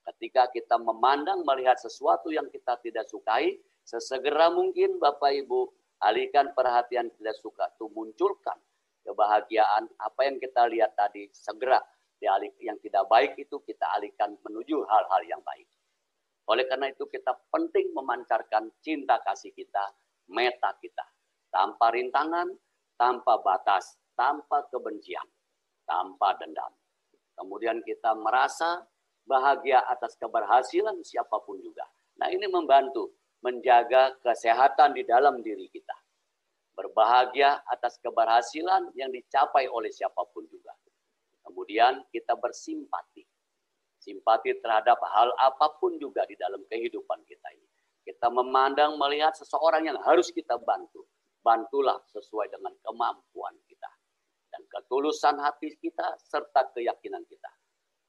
[0.03, 5.61] Ketika kita memandang melihat sesuatu yang kita tidak sukai, sesegera mungkin Bapak Ibu
[6.03, 8.59] alihkan perhatian tidak suka itu munculkan
[9.03, 11.83] kebahagiaan apa yang kita lihat tadi segera
[12.23, 15.67] dialih, yang tidak baik itu kita alihkan menuju hal-hal yang baik.
[16.47, 19.91] Oleh karena itu kita penting memancarkan cinta kasih kita,
[20.31, 21.03] meta kita.
[21.51, 22.51] Tanpa rintangan,
[22.95, 25.27] tanpa batas, tanpa kebencian,
[25.87, 26.71] tanpa dendam.
[27.35, 28.87] Kemudian kita merasa
[29.27, 31.87] bahagia atas keberhasilan siapa pun juga.
[32.19, 35.95] Nah ini membantu menjaga kesehatan di dalam diri kita.
[36.73, 40.73] Berbahagia atas keberhasilan yang dicapai oleh siapa pun juga.
[41.45, 43.27] Kemudian kita bersimpati.
[44.03, 47.69] Simpati terhadap hal apa pun juga di dalam kehidupan kita ini.
[48.03, 51.07] Kita memandang melihat seseorang yang harus kita bantu.
[51.43, 53.91] Bantulah sesuai dengan kemampuan kita.
[54.51, 57.51] Dan ketulusan hati kita serta keyakinan kita.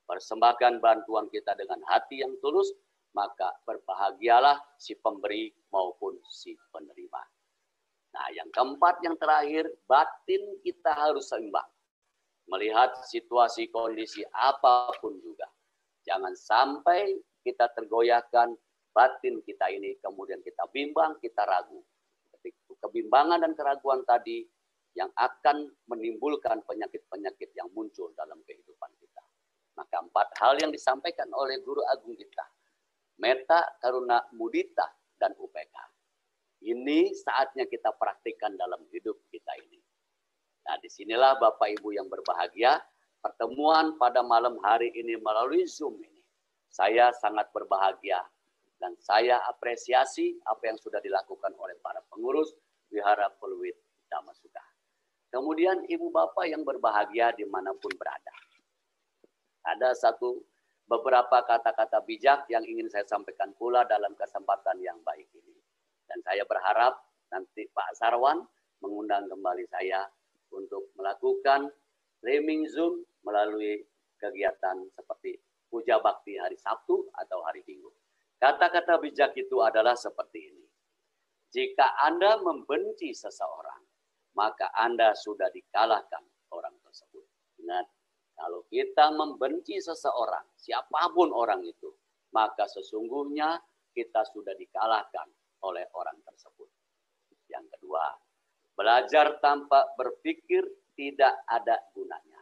[0.08, 2.74] Persembahkan bantuan kita dengan hati yang tulus,
[3.14, 7.22] maka berbahagialah si pemberi maupun si penerima.
[8.14, 11.66] Nah, yang keempat, yang terakhir, batin kita harus seimbang.
[12.46, 15.50] Melihat situasi kondisi apa pun juga.
[16.06, 18.54] Jangan sampai kita tergoyahkan
[18.94, 21.82] batin kita ini, kemudian kita bimbang, kita ragu.
[22.84, 24.44] Kebimbangan dan keraguan tadi
[24.94, 29.24] yang akan menimbulkan penyakit-penyakit yang muncul dalam kehidupan kita.
[29.74, 32.46] Maka empat hal yang disampaikan oleh guru agung kita.
[33.22, 35.76] Meta, karuna, mudita, dan UPK.
[36.64, 39.80] Ini saatnya kita praktikkan dalam hidup kita ini.
[40.64, 42.80] Nah, di sinilah Bapak Ibu yang berbahagia,
[43.20, 46.24] pertemuan pada malam hari ini melalui Zoom ini.
[46.72, 48.24] Saya sangat berbahagia
[48.80, 52.56] dan saya apresiasi apa yang sudah dilakukan oleh para pengurus
[52.90, 53.76] Wihara Peluit
[54.12, 54.64] Damasuka.
[55.34, 58.34] Kemudian ibu bapak yang berbahagia di mana pun berada.
[59.66, 60.44] Ada satu
[60.94, 65.58] beberapa kata-kata bijak yang ingin saya sampaikan pula dalam kesempatan yang baik ini.
[66.06, 67.02] Dan saya berharap
[67.34, 68.46] nanti Pak Sarwan
[68.86, 70.06] mengundang kembali saya
[70.54, 71.74] untuk melakukan
[72.22, 73.82] streaming Zoom melalui
[74.22, 77.90] kegiatan seperti puja bakti hari Sabtu atau hari Minggu.
[78.38, 80.66] Kata-kata bijak itu adalah seperti ini.
[81.50, 83.82] Jika Anda membenci seseorang,
[84.38, 86.22] maka Anda sudah dikalahkan
[86.54, 87.26] orang tersebut.
[87.66, 87.86] Ingat,
[88.34, 91.90] kalau kita membenci seseorang, siapa pun orang itu,
[92.34, 93.62] maka sesungguhnya
[93.94, 95.30] kita sudah dikalahkan
[95.64, 96.70] oleh orang tersebut.
[97.48, 98.04] Yang kedua,
[98.74, 100.66] belajar tanpa berpikir
[100.98, 102.42] tidak ada gunanya.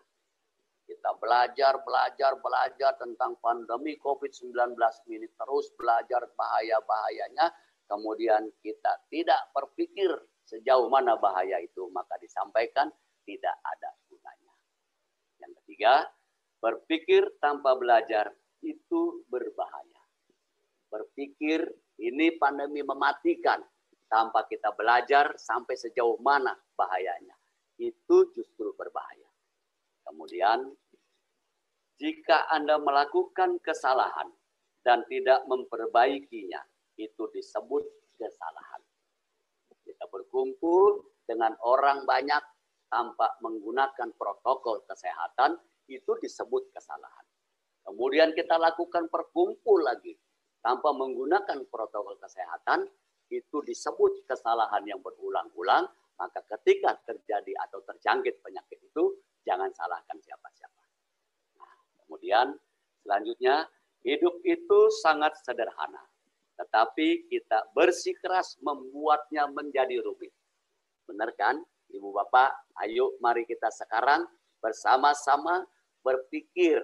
[0.88, 4.76] Kita belajar, belajar, belajar tentang pandemi COVID-19
[5.08, 5.28] ini.
[5.32, 7.48] Terus belajar bahaya-bahayanya.
[7.88, 10.12] Kemudian kita tidak berpikir
[10.44, 11.88] sejauh mana bahaya itu.
[11.96, 12.92] Maka disampaikan
[13.24, 14.01] tidak ada
[15.82, 16.06] ketiga,
[16.62, 18.30] berpikir tanpa belajar
[18.62, 20.02] itu berbahaya.
[20.94, 21.66] Berpikir
[21.98, 23.58] ini pandemi mematikan
[24.06, 27.34] tanpa kita belajar sampai sejauh mana bahayanya.
[27.82, 29.26] Itu justru berbahaya.
[30.06, 30.70] Kemudian,
[31.98, 34.30] jika Anda melakukan kesalahan
[34.86, 36.62] dan tidak memperbaikinya,
[37.02, 37.82] itu disebut
[38.22, 38.82] kesalahan.
[39.82, 42.44] Kita berkumpul dengan orang banyak
[42.92, 45.58] tanpa menggunakan protokol kesehatan,
[45.90, 47.26] itu disebut kesalahan.
[47.82, 50.14] Kemudian kita lakukan perkumpul lagi
[50.62, 52.86] tanpa menggunakan protokol kesehatan,
[53.32, 55.88] itu disebut kesalahan yang berulang-ulang,
[56.20, 60.84] maka ketika terjadi atau terjangkit penyakit itu, Jangan salahkan siapa-siapa.
[61.58, 62.48] Nah, kemudian
[63.02, 63.66] selanjutnya,
[64.06, 66.06] hidup itu sangat sederhana.
[66.62, 70.30] Tetapi kita bersikeras membuatnya menjadi rumit.
[71.10, 71.58] Benar kan?
[71.92, 74.24] Ibu Bapak, ayo mari kita sekarang
[74.62, 75.66] bersama-sama
[76.06, 76.80] berpikir.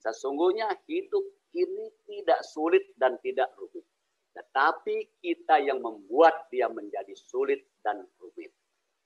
[0.00, 3.84] Sesungguhnya hidup ini tidak sulit dan tidak rumit.
[4.34, 8.52] Tetapi kita yang membuat dia menjadi sulit dan rumit.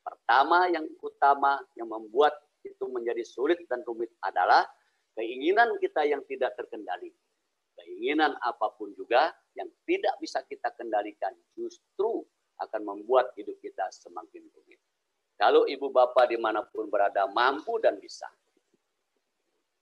[0.02, 4.66] Pertama yang utama yang membuat itu menjadi sulit dan rumit adalah
[5.18, 7.11] keinginan kita yang tidak terkendali.
[7.72, 12.22] Keinginan apa pun juga yang tidak bisa kita kendalikan justru
[12.61, 14.78] akan membuat hidup kita semakin rumit.
[15.42, 18.31] Kalau ibu bapak di mana pun berada mampu dan bisa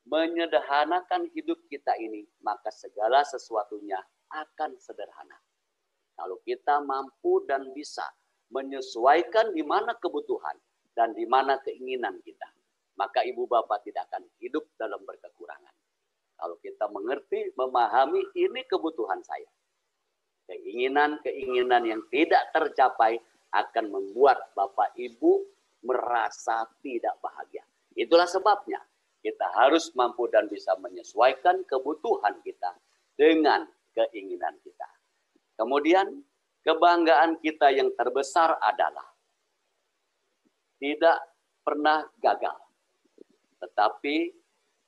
[0.08, 4.00] menyederhanakan hidup kita ini, maka segala sesuatunya
[4.32, 5.36] akan sederhana.
[6.16, 8.08] Kalau kita mampu dan bisa
[8.48, 10.56] menyesuaikan di mana kebutuhan
[10.96, 12.48] dan di mana keinginan kita,
[12.96, 15.76] maka ibu bapak tidak akan hidup dalam berkekurangan.
[16.40, 19.52] Kalau kita mengerti, memahami ini kebutuhan saya.
[20.48, 23.20] Keinginan-keinginan yang tidak tercapai
[23.50, 25.42] akan membuat bapak ibu
[25.82, 27.64] merasa tidak bahagia.
[27.96, 28.78] Itulah sebabnya
[29.20, 32.72] kita harus mampu dan bisa menyesuaikan kebutuhan kita
[33.18, 34.88] dengan keinginan kita.
[35.58, 36.08] Kemudian
[36.64, 39.08] kebanggaan kita yang terbesar adalah
[40.80, 41.20] tidak
[41.60, 42.70] pernah gagal
[43.60, 44.32] tetapi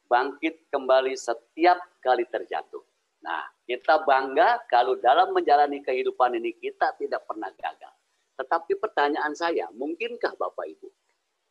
[0.09, 2.80] bangkit kembali setiap kali terjatuh.
[3.22, 7.95] Nah, kita bangga kalau dalam menjalani kehidupan ini kita tidak pernah gagal.
[8.39, 10.89] Tetapi pertanyaan saya, mungkinkah Bapak Ibu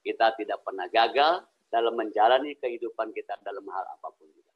[0.01, 4.49] kita tidak pernah gagal dalam menjalani kehidupan kita dalam hal apa pun juga.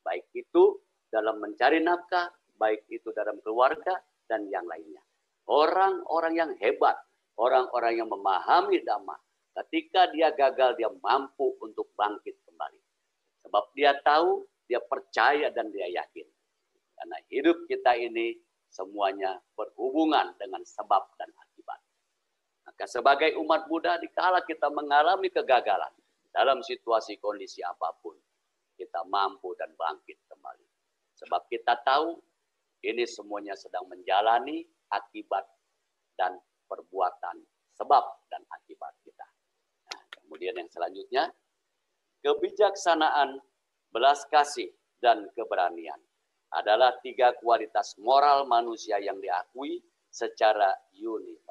[0.00, 0.80] Baik itu
[1.12, 5.04] dalam mencari nafkah, baik itu dalam keluarga, dan yang lainnya.
[5.44, 6.96] Orang-orang yang hebat,
[7.36, 9.16] orang-orang yang memahami dhamma,
[9.58, 12.78] Ketika dia gagal, dia mampu untuk bangkit kembali.
[13.42, 16.30] Sebab dia tahu, dia percaya dan dia yakin.
[16.94, 18.38] Karena hidup kita ini
[18.70, 21.47] semuanya berhubungan dengan sebab dan akibat.
[22.78, 25.90] Maka sebagai umat Buddha, dikala kita mengalami kegagalan
[26.30, 28.14] dalam situasi kondisi apa pun,
[28.78, 30.62] kita mampu dan bangkit kembali.
[31.18, 32.14] Sebab kita tahu
[32.86, 34.62] ini semuanya sedang menjalani
[34.94, 35.42] akibat
[36.14, 36.38] dan
[36.70, 37.42] perbuatan
[37.74, 39.26] sebab dan akibat kita.
[39.90, 41.34] Nah, kemudian yang selanjutnya,
[42.22, 43.42] kebijaksanaan,
[43.90, 44.70] belas kasih,
[45.02, 45.98] dan keberanian
[46.54, 51.47] adalah tiga kualitas moral manusia yang diakui secara universal.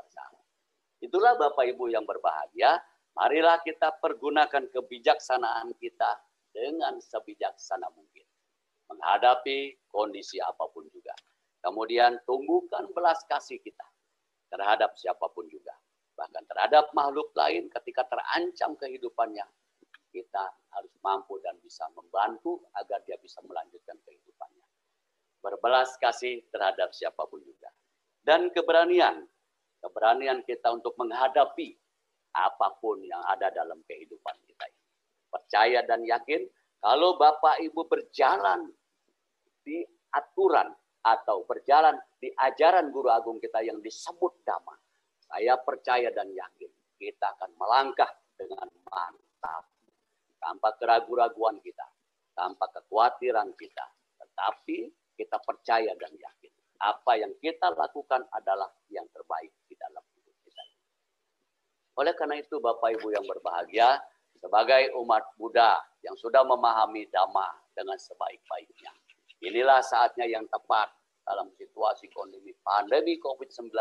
[0.98, 2.82] Itulah Bapak Ibu yang berbahagia,
[3.14, 6.18] marilah kita pergunakan kebijaksanaan kita
[6.50, 8.26] dengan sebijaksana mungkin.
[8.88, 11.14] Menghadapi kondisi apa pun juga.
[11.62, 13.84] Kemudian tumbuhkan belas kasih kita
[14.48, 15.76] terhadap siapa pun juga.
[16.18, 19.46] Bahkan terhadap makhluk lain ketika terancam kehidupannya.
[20.08, 20.44] Kita
[20.74, 24.28] harus mampu dan bisa membantu agar dia bisa melanjutkan kehidupannya
[25.48, 27.72] berbelas kasih terhadap siapa pun juga.
[28.20, 29.24] Dan keberanian,
[29.88, 31.72] keberanian kita untuk menghadapi
[32.36, 34.68] apa pun yang ada dalam kehidupan kita.
[35.32, 36.44] Percaya dan yakin
[36.84, 38.68] kalau Bapak Ibu berjalan
[39.64, 39.82] di
[40.12, 40.76] aturan
[41.08, 44.76] atau berjalan di ajaran guru agung kita yang disebut dhamma.
[45.24, 49.64] Saya percaya dan yakin kita akan melangkah dengan mantap.
[50.38, 51.88] Tanpa keraguan-raguan kita,
[52.38, 53.86] tanpa kekhawatiran kita.
[54.22, 54.78] Tetapi
[55.18, 56.54] kita percaya dan yakin.
[56.78, 60.64] Apa yang kita lakukan adalah yang terbaik dalam hidup kita.
[61.98, 63.98] Oleh karena itu Bapak Ibu yang berbahagia,
[64.38, 68.94] sebagai umat Buddha yang sudah memahami Dhamma dengan sebaik-baiknya.
[69.42, 70.90] Inilah saatnya yang tepat
[71.26, 73.74] dalam situasi kondisi pandemi COVID-19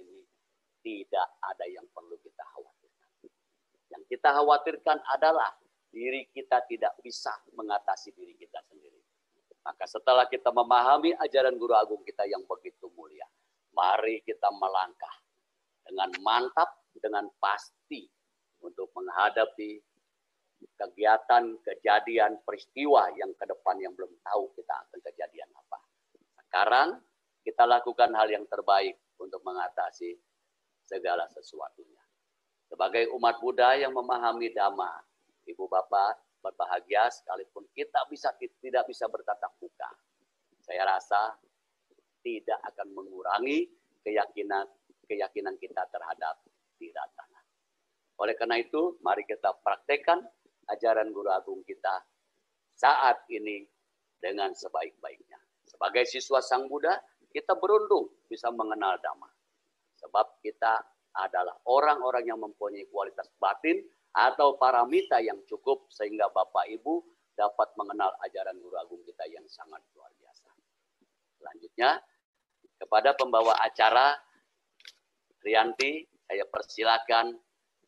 [0.00, 0.20] ini
[0.82, 3.08] tidak ada yang perlu kita khawatirkan.
[3.92, 5.52] Yang kita khawatirkan adalah
[5.88, 9.00] diri kita tidak bisa mengatasi diri kita sendiri.
[9.64, 13.24] Maka setelah kita memahami ajaran Guru Agung kita yang begitu mulia,
[13.72, 15.27] mari kita melangkah
[15.88, 18.04] dengan mantap, dengan pasti
[18.60, 19.80] untuk menghadapi
[20.76, 25.78] kegiatan, kejadian, peristiwa yang ke depan yang belum tahu kita akan kejadian apa.
[26.44, 26.88] Sekarang
[27.42, 30.12] kita lakukan hal yang terbaik untuk mengatasi
[30.84, 32.02] segala sesuatunya.
[32.68, 35.00] Sebagai umat Buddha yang memahami Dhamma,
[35.48, 39.90] Ibu Bapak, berbahagia sekalipun kita bisa tidak bisa bertatap muka.
[40.62, 41.34] Saya rasa
[42.20, 43.72] tidak akan mengurangi
[44.04, 44.68] keyakinan
[45.08, 46.38] keyakinan kita terhadap
[46.78, 47.42] tanah.
[48.22, 50.22] Oleh karena itu, mari kita praktekkan
[50.70, 52.02] ajaran Guru Agung kita
[52.76, 53.66] saat ini
[54.18, 55.38] dengan sebaik-baiknya.
[55.66, 56.94] Sebagai siswa Sang Buddha,
[57.30, 59.30] kita beruntung bisa mengenal Dhamma.
[59.98, 60.78] Sebab kita
[61.18, 63.82] adalah orang-orang yang mempunyai kualitas batin
[64.14, 67.02] atau paramita yang cukup sehingga Bapak Ibu
[67.34, 70.50] dapat mengenal ajaran Guru Agung kita yang sangat luar biasa.
[71.38, 72.02] Selanjutnya,
[72.78, 74.14] kepada pembawa acara
[75.48, 77.32] Rianti, saya persilakan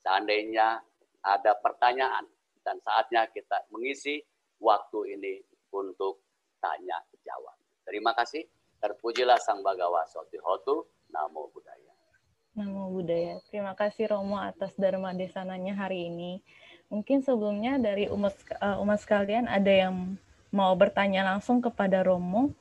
[0.00, 0.80] seandainya
[1.20, 2.24] ada pertanyaan
[2.64, 4.24] dan saatnya kita mengisi
[4.56, 5.44] waktu ini
[5.76, 6.24] untuk
[6.56, 7.52] tanya jawab.
[7.84, 8.48] Terima kasih.
[8.80, 10.88] Terpujilah Sang Bagawa Sotihotu.
[11.12, 11.92] Namo Buddhaya.
[12.56, 13.44] Namo Buddhaya.
[13.52, 16.40] Terima kasih Romo atas Dharma Desananya hari ini.
[16.88, 20.16] Mungkin sebelumnya dari umat, uh, umat sekalian ada yang
[20.48, 22.56] mau bertanya langsung kepada Romo.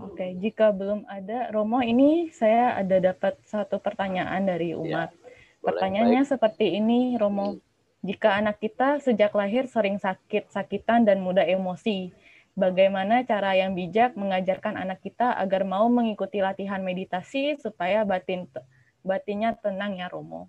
[0.00, 5.10] Oke, jika belum ada, Romo ini saya ada dapat satu pertanyaan dari iya, umat.
[5.12, 5.28] Ya,
[5.60, 6.30] Pertanyaannya baik.
[6.34, 7.54] seperti ini, Romo.
[7.54, 7.70] Hmm
[8.00, 12.08] jika anak kita sejak lahir sering sakit, sakitan, dan mudah emosi,
[12.56, 18.48] bagaimana cara yang bijak mengajarkan anak kita agar mau mengikuti latihan meditasi supaya batin
[19.04, 20.48] batinnya tenang ya Romo?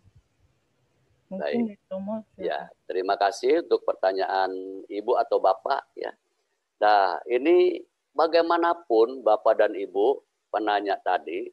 [1.27, 1.91] Mungkin Baik.
[1.91, 2.23] Romo.
[2.39, 4.51] Ya, terima kasih untuk pertanyaan
[4.87, 6.15] Ibu atau Bapak ya.
[6.81, 7.77] Nah, ini
[8.17, 10.17] bagaimanapun Bapak dan Ibu
[10.49, 11.45] penanya tadi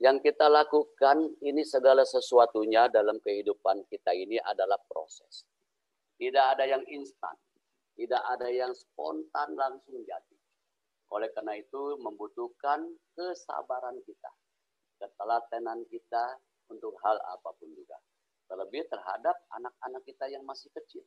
[0.00, 5.44] yang kita lakukan ini segala sesuatunya dalam kehidupan kita ini adalah proses.
[6.16, 7.36] Tidak ada yang instan.
[7.92, 10.36] Tidak ada yang spontan langsung jadi.
[11.12, 14.32] Oleh karena itu membutuhkan kesabaran kita.
[14.96, 16.40] Ketelatenan kita
[16.72, 18.00] untuk hal apa pun juga.
[18.48, 21.04] Terlebih terhadap anak-anak kita yang masih kecil.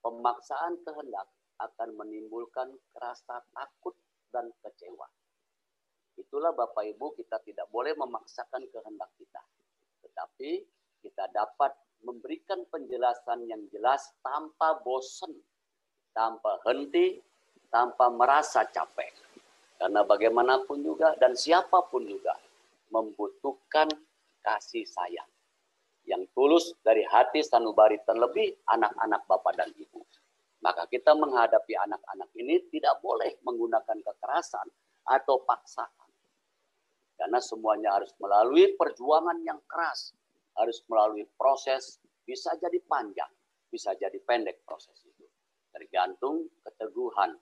[0.00, 1.28] Pemaksaan kehendak
[1.58, 3.94] akan menimbulkan rasa takut
[4.34, 5.06] dan kecewa
[6.14, 9.42] Itulah Bapak Ibu kita tidak boleh memaksakan kehendak kita.
[10.06, 10.50] Tetapi
[11.02, 11.74] kita dapat
[12.06, 15.34] memberikan penjelasan yang jelas tanpa bosan,
[16.14, 17.18] tanpa henti,
[17.70, 19.10] tanpa merasa capek.
[19.74, 22.38] Karena bagaimanapun juga dan siapa pun juga
[22.94, 23.90] membutuhkan
[24.42, 25.28] kasih sayang.
[26.04, 30.04] yang tulus dari hati sanubari terlebih anak-anak Bapak dan Ibu.
[30.64, 34.64] Maka kita menghadapi anak-anak ini tidak boleh menggunakan kekerasan
[35.04, 36.08] atau paksaan.
[37.20, 40.16] Karena semuanya harus melalui perjuangan yang keras,
[40.56, 43.28] harus melalui proses, bisa jadi panjang,
[43.68, 45.28] bisa jadi pendek proses itu.
[45.68, 47.36] Tergantung keteguhan,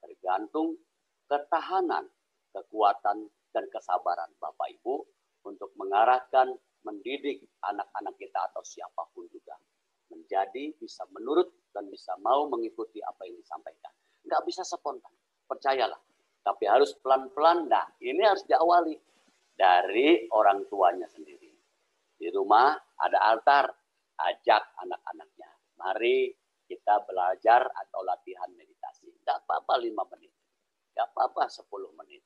[0.00, 0.80] tergantung
[1.28, 2.08] ketahanan,
[2.56, 4.94] kekuatan, dan kesabaran Bapak Ibu
[5.44, 9.54] untuk mengarahkan, mendidik anak-anak kita atau siapa pun juga
[10.10, 13.92] menjadi bisa menurut dan bisa mau mengikuti apa yang disampaikan.
[14.28, 15.12] Nggak bisa spontan,
[15.48, 15.98] percayalah.
[16.42, 17.70] Tapi harus pelan-pelan.
[17.70, 18.94] Nah, ini harus diawali
[19.56, 21.50] dari orang tuanya sendiri.
[22.18, 23.66] Di rumah ada altar,
[24.20, 25.50] ajak anak-anaknya.
[25.78, 26.30] Mari
[26.66, 29.10] kita belajar atau latihan meditasi.
[29.22, 30.30] Nggak apa-apa lima menit.
[30.94, 32.22] Nggak apa-apa sepuluh menit.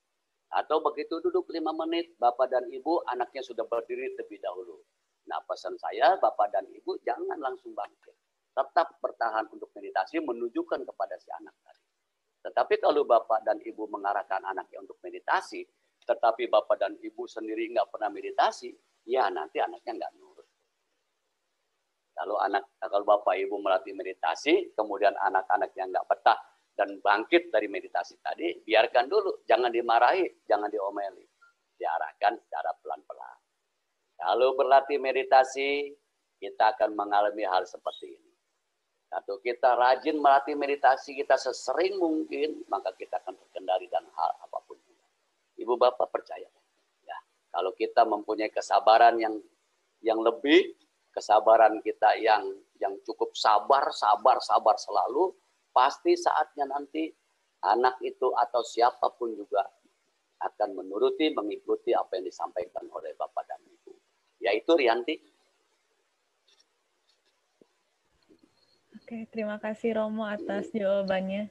[0.53, 4.79] Atau begitu duduk lima menit, Bapak dan Ibu anaknya sudah berdiri terlebih dahulu.
[5.27, 8.15] Nah pesan saya Bapak dan Ibu jangan langsung bangkit.
[8.57, 11.85] Tetap bertahan untuk meditasi menunjukkan kepada si anak tadi.
[12.49, 15.61] Tetapi kalau Bapak dan Ibu mengarahkan anaknya untuk meditasi,
[16.09, 18.73] tetapi Bapak dan Ibu sendiri nggak pernah meditasi,
[19.05, 20.49] ya nanti anaknya nggak nurut.
[22.17, 26.41] Kalau anak, kalau Bapak Ibu melatih meditasi, kemudian anak-anaknya nggak betah
[26.73, 31.29] dan bangkit dari meditasi tadi, biarkan dulu, jangan dimarahi, jangan diomeli,
[31.77, 33.37] diarahkan secara pelan-pelan.
[34.17, 35.93] Kalau berlatih meditasi,
[36.41, 38.26] kita akan mengalami hal seperti ini.
[39.11, 44.59] Atau kita rajin melatih meditasi kita sesering mungkin, maka kita akan terkendali dan hal apa
[44.67, 44.77] pun.
[45.57, 46.47] Ibu bapak percaya.
[47.07, 47.19] Ya,
[47.55, 49.41] kalau kita mempunyai kesabaran yang
[50.05, 50.77] yang lebih,
[51.15, 52.45] kesabaran kita yang
[52.77, 55.33] yang cukup sabar, sabar, sabar selalu,
[55.73, 57.09] pasti saatnya nanti
[57.65, 59.65] anak itu atau siapa pun juga
[60.45, 63.97] akan menuruti, mengikuti apa yang disampaikan oleh Bapak dan Ibu
[64.41, 65.15] yaitu Rianti.
[69.07, 71.47] Oke, terima kasih Romo atas jawabannya.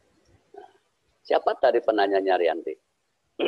[1.24, 2.76] Siapa tadi penanyanya Rianti?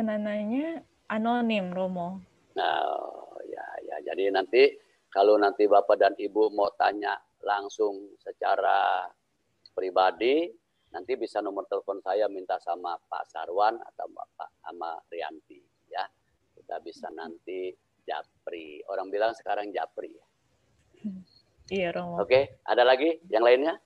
[0.00, 0.80] Penanyanya
[1.12, 2.24] anonim Romo.
[2.56, 2.88] Nah,
[3.44, 4.64] ya ya jadi nanti
[5.12, 9.04] kalau nanti Bapak dan Ibu mau tanya langsung secara
[9.76, 10.48] pribadi,
[10.88, 16.08] nanti bisa nomor telepon saya minta sama Pak Sarwan atau Bapak sama Rianti ya
[16.56, 17.76] kita bisa nanti
[18.08, 18.80] japri.
[18.88, 20.16] Orang bilang sekarang japri.
[21.72, 22.20] Iya, Romo.
[22.20, 23.80] Oke, ada lagi yang lainnya?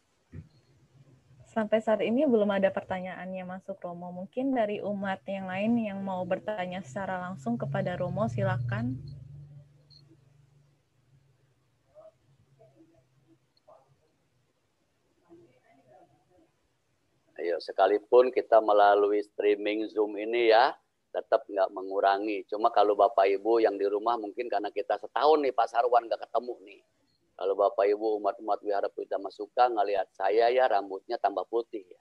[1.46, 4.10] Sampai saat ini belum ada pertanyaannya masuk Romo.
[4.10, 8.98] Mungkin dari umat yang lain yang mau bertanya secara langsung kepada Romo, silakan.
[17.38, 20.74] Ayo, sekalipun kita melalui streaming Zoom ini ya,
[21.14, 22.42] tetap nggak mengurangi.
[22.50, 26.26] Cuma kalau Bapak Ibu yang di rumah mungkin karena kita setahun nih Pak Sarwan nggak
[26.26, 26.82] ketemu nih.
[27.36, 32.00] Kalau Bapak Ibu umat-umat wihara Purita Masuka ngelihat saya ya rambutnya tambah putih ya.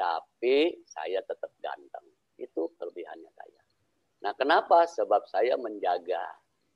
[0.00, 2.08] Tapi saya tetap ganteng.
[2.40, 3.60] Itu kelebihannya saya.
[4.24, 4.88] Nah kenapa?
[4.88, 6.22] Sebab saya menjaga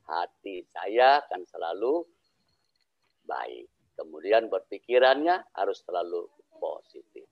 [0.04, 2.04] hati saya kan selalu
[3.24, 3.66] baik.
[3.96, 6.28] Kemudian berpikirannya harus selalu
[6.60, 7.24] positif.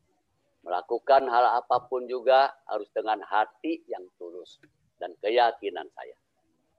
[0.64, 4.60] Melakukan hal apa pun juga harus dengan hati yang tulus
[5.00, 6.16] dan keyakinan saya.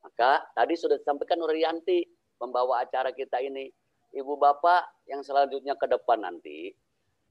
[0.01, 2.05] Maka tadi sudah disampaikan oleh Yanti,
[2.41, 3.69] membawa acara kita ini.
[4.11, 6.73] Ibu Bapak yang selanjutnya ke depan nanti,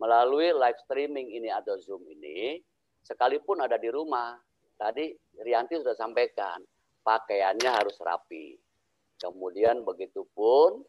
[0.00, 2.56] melalui live streaming ini atau Zoom ini,
[3.04, 4.38] sekalipun ada di rumah,
[4.80, 6.64] tadi Rianti sudah sampaikan,
[7.04, 8.56] pakaiannya harus rapi.
[9.20, 10.80] Kemudian begitu pun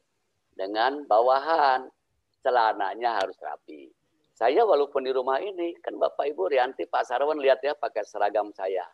[0.55, 1.91] dengan bawahan,
[2.39, 3.91] celananya harus rapi.
[4.31, 8.55] Saya walaupun di rumah ini, kan Bapak Ibu Rianti, Pak Sarwan lihat ya pakai seragam
[8.55, 8.87] saya.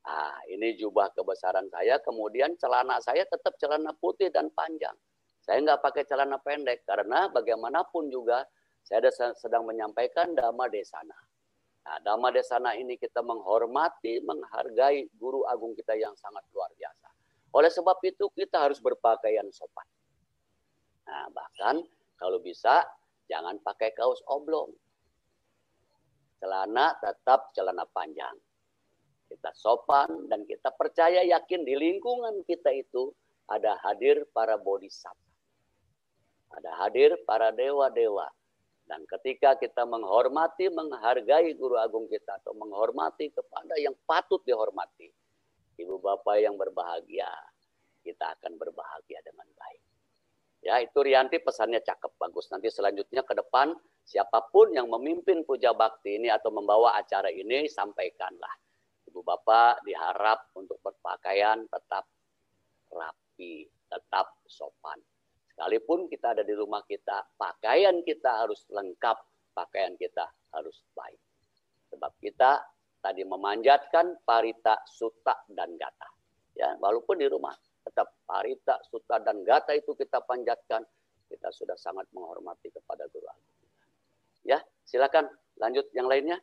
[0.00, 4.96] Ah, ini jubah kebesaran saya, kemudian celana saya tetap celana putih dan panjang.
[5.44, 8.44] Saya nggak pakai celana pendek karena bagaimanapun juga
[8.80, 11.16] saya sedang menyampaikan dhamma desana.
[11.84, 17.08] Nah, dhamma desana ini kita menghormati, menghargai guru agung kita yang sangat luar biasa.
[17.56, 19.84] Oleh sebab itu kita harus berpakaian sopan.
[21.08, 21.82] Nah, bahkan
[22.16, 22.84] kalau bisa
[23.30, 24.74] Jangan pakai kaos oblong.
[26.42, 28.34] Celana tetap celana panjang.
[29.30, 33.14] Kita sopan dan kita percaya yakin di lingkungan kita itu
[33.46, 35.30] ada hadir para bodhisattva.
[36.50, 38.26] Ada hadir para dewa-dewa.
[38.90, 45.06] Dan ketika kita menghormati, menghargai guru agung kita atau menghormati kepada yang patut dihormati.
[45.78, 47.30] Ibu bapak yang berbahagia,
[48.02, 49.82] kita akan berbahagia dengan baik.
[50.60, 52.50] Ya, itu Rianti pesannya cakep bagus.
[52.50, 53.72] Nanti selanjutnya ke depan
[54.02, 58.52] siapa pun yang memimpin puja bakti ini atau membawa acara ini sampaikanlah.
[59.10, 62.06] Ibu Bapak diharap untuk berpakaian tetap
[62.94, 64.98] rapi tetap sopan.
[65.50, 69.18] Sekalipun kita ada di rumah kita, pakaian kita harus lengkap,
[69.52, 71.18] pakaian kita harus baik.
[71.90, 72.62] Sebab kita
[73.02, 76.06] tadi memanjatkan parita, suta, dan gata.
[76.54, 77.52] Ya, walaupun di rumah,
[77.82, 80.86] tetap parita, suta, dan gata itu kita panjatkan,
[81.26, 83.26] kita sudah sangat menghormati kepada agung.
[84.46, 85.28] Ya, silakan
[85.60, 86.40] lanjut yang lainnya.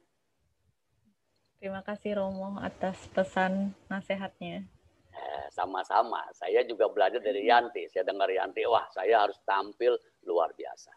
[1.58, 4.62] Terima kasih Romo atas pesan nasihatnya.
[5.10, 6.22] Eh, sama-sama.
[6.38, 7.90] Saya juga belajar dari Yanti.
[7.90, 9.98] Saya dengar Yanti, wah saya harus tampil
[10.30, 10.94] luar biasa.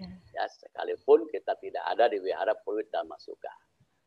[0.00, 3.52] Ya, ya sekalipun kita tidak ada di wihara Peluit dan Masuka.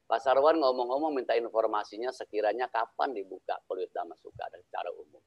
[0.10, 5.22] Pak Sarwan ngomong-ngomong minta informasinya sekiranya kapan dibuka Peluit dan Masuka secara umum.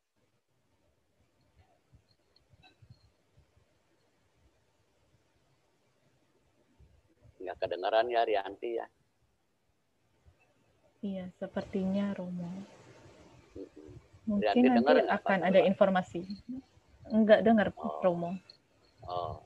[7.46, 8.90] Nggak kedengaran ya Rianti ya?
[11.07, 12.50] Iya, sepertinya Romo.
[14.26, 16.26] Mungkin nanti dengar akan ada informasi.
[17.14, 18.02] Enggak dengar oh.
[18.02, 18.34] Romo.
[19.07, 19.38] Oh,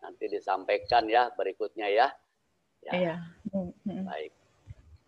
[0.00, 2.08] nanti disampaikan ya berikutnya ya.
[2.88, 2.92] ya.
[2.96, 3.14] Iya.
[3.84, 4.32] Baik.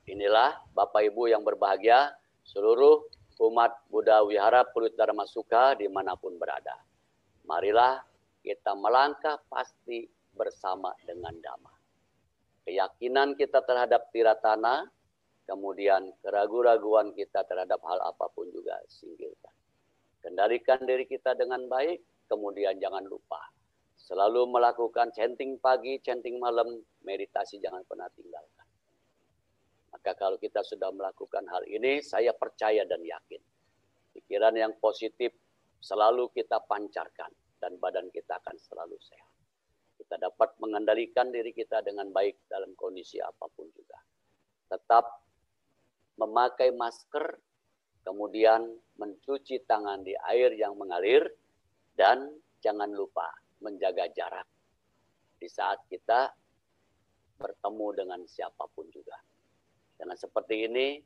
[0.04, 2.12] Inilah Bapak Ibu yang berbahagia,
[2.44, 3.08] seluruh
[3.48, 6.76] umat Buddha Wihara Pulut Dharma Suka di mana pun berada.
[7.48, 8.04] Marilah
[8.44, 10.04] kita melangkah pasti
[10.36, 11.80] bersama dengan damai.
[12.68, 14.92] Keyakinan kita terhadap tiratana
[15.46, 19.54] Kemudian keraguan-raguan kita terhadap hal apa pun juga singkirkan.
[20.18, 23.38] Kendalikan diri kita dengan baik, kemudian jangan lupa.
[23.94, 28.66] Selalu melakukan chanting pagi, chanting malam, meditasi jangan pernah tinggalkan.
[29.94, 33.40] Maka kalau kita sudah melakukan hal ini, saya percaya dan yakin.
[34.18, 35.30] Pikiran yang positif
[35.78, 37.30] selalu kita pancarkan
[37.62, 39.30] dan badan kita akan selalu sehat.
[39.96, 43.96] Kita dapat mengendalikan diri kita dengan baik dalam kondisi apa pun juga.
[44.68, 45.25] Tetap
[46.16, 47.36] memakai masker,
[48.04, 48.64] kemudian
[48.96, 51.24] mencuci tangan di air yang mengalir,
[51.96, 52.28] dan
[52.60, 53.28] jangan lupa
[53.60, 54.48] menjaga jarak
[55.36, 56.32] di saat kita
[57.36, 59.16] bertemu dengan siapa pun juga.
[59.96, 61.00] Dengan seperti ini,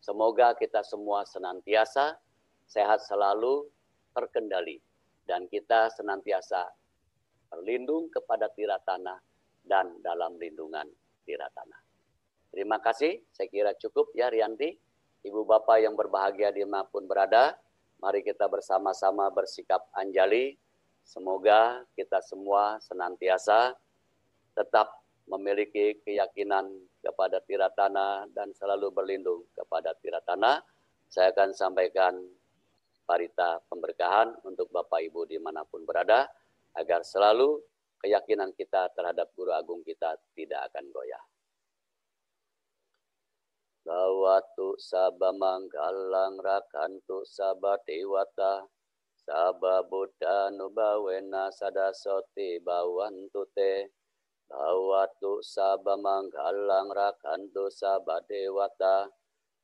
[0.00, 2.16] semoga kita semua senantiasa
[2.68, 3.68] sehat selalu,
[4.16, 4.80] terkendali,
[5.28, 6.72] dan kita senantiasa
[7.52, 9.20] berlindung kepada tiratana
[9.60, 10.88] dan dalam lindungan
[11.28, 11.76] tiratana.
[12.52, 14.76] Terima kasih, saya kira cukup ya Rianti.
[15.24, 17.56] Ibu Bapak yang berbahagia di mana pun berada,
[17.96, 20.60] mari kita bersama-sama bersikap anjali.
[21.00, 23.72] Semoga kita semua senantiasa
[24.52, 26.68] tetap memiliki keyakinan
[27.00, 30.60] kepada Tiratana dan selalu berlindung kepada Tiratana.
[31.08, 32.20] Saya akan sampaikan
[33.08, 36.28] parita pemberkahan untuk Bapak Ibu di mana pun berada,
[36.76, 37.64] agar selalu
[38.02, 41.24] keyakinan kita terhadap Guru Agung kita tidak akan goyah.
[43.82, 48.62] Bawatu sabamanggalang rakantu sabadewata
[49.18, 53.90] Saba Buddha nubawena sadasoti bawantu te
[54.46, 59.10] Bawatu sabamanggalang rakantu sabadewata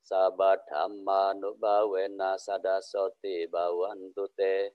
[0.03, 4.75] Sabadhamma nubawena sadasoti bawantu te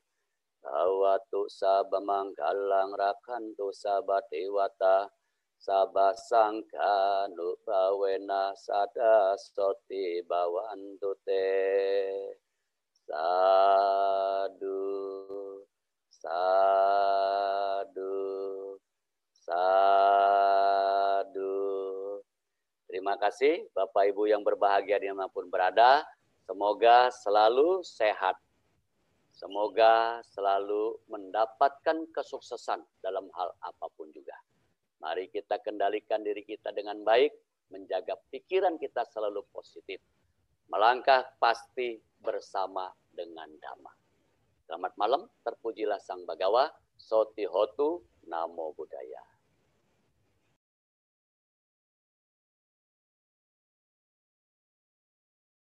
[0.64, 5.12] Bawatu sabamanggalang rakantu sabadewata
[5.64, 11.48] sabasangka nupawena sada soti bawantu te
[13.08, 14.84] sadu
[16.12, 18.12] sadu
[19.32, 21.56] sadu.
[22.92, 26.04] Terima kasih Bapak Ibu yang berbahagia di mana pun berada.
[26.44, 28.36] Semoga selalu sehat.
[29.32, 34.36] Semoga selalu mendapatkan kesuksesan dalam hal apa pun juga.
[35.04, 37.36] Mari kita kendalikan diri kita dengan baik,
[37.76, 40.00] menjaga pikiran kita selalu positif.
[40.72, 43.92] Melangkah pasti bersama dengan dhamma.
[44.64, 48.00] Selamat malam, terpujilah Sang Bagawa, Soti Hotu,
[48.32, 49.33] Namo Buddhaya.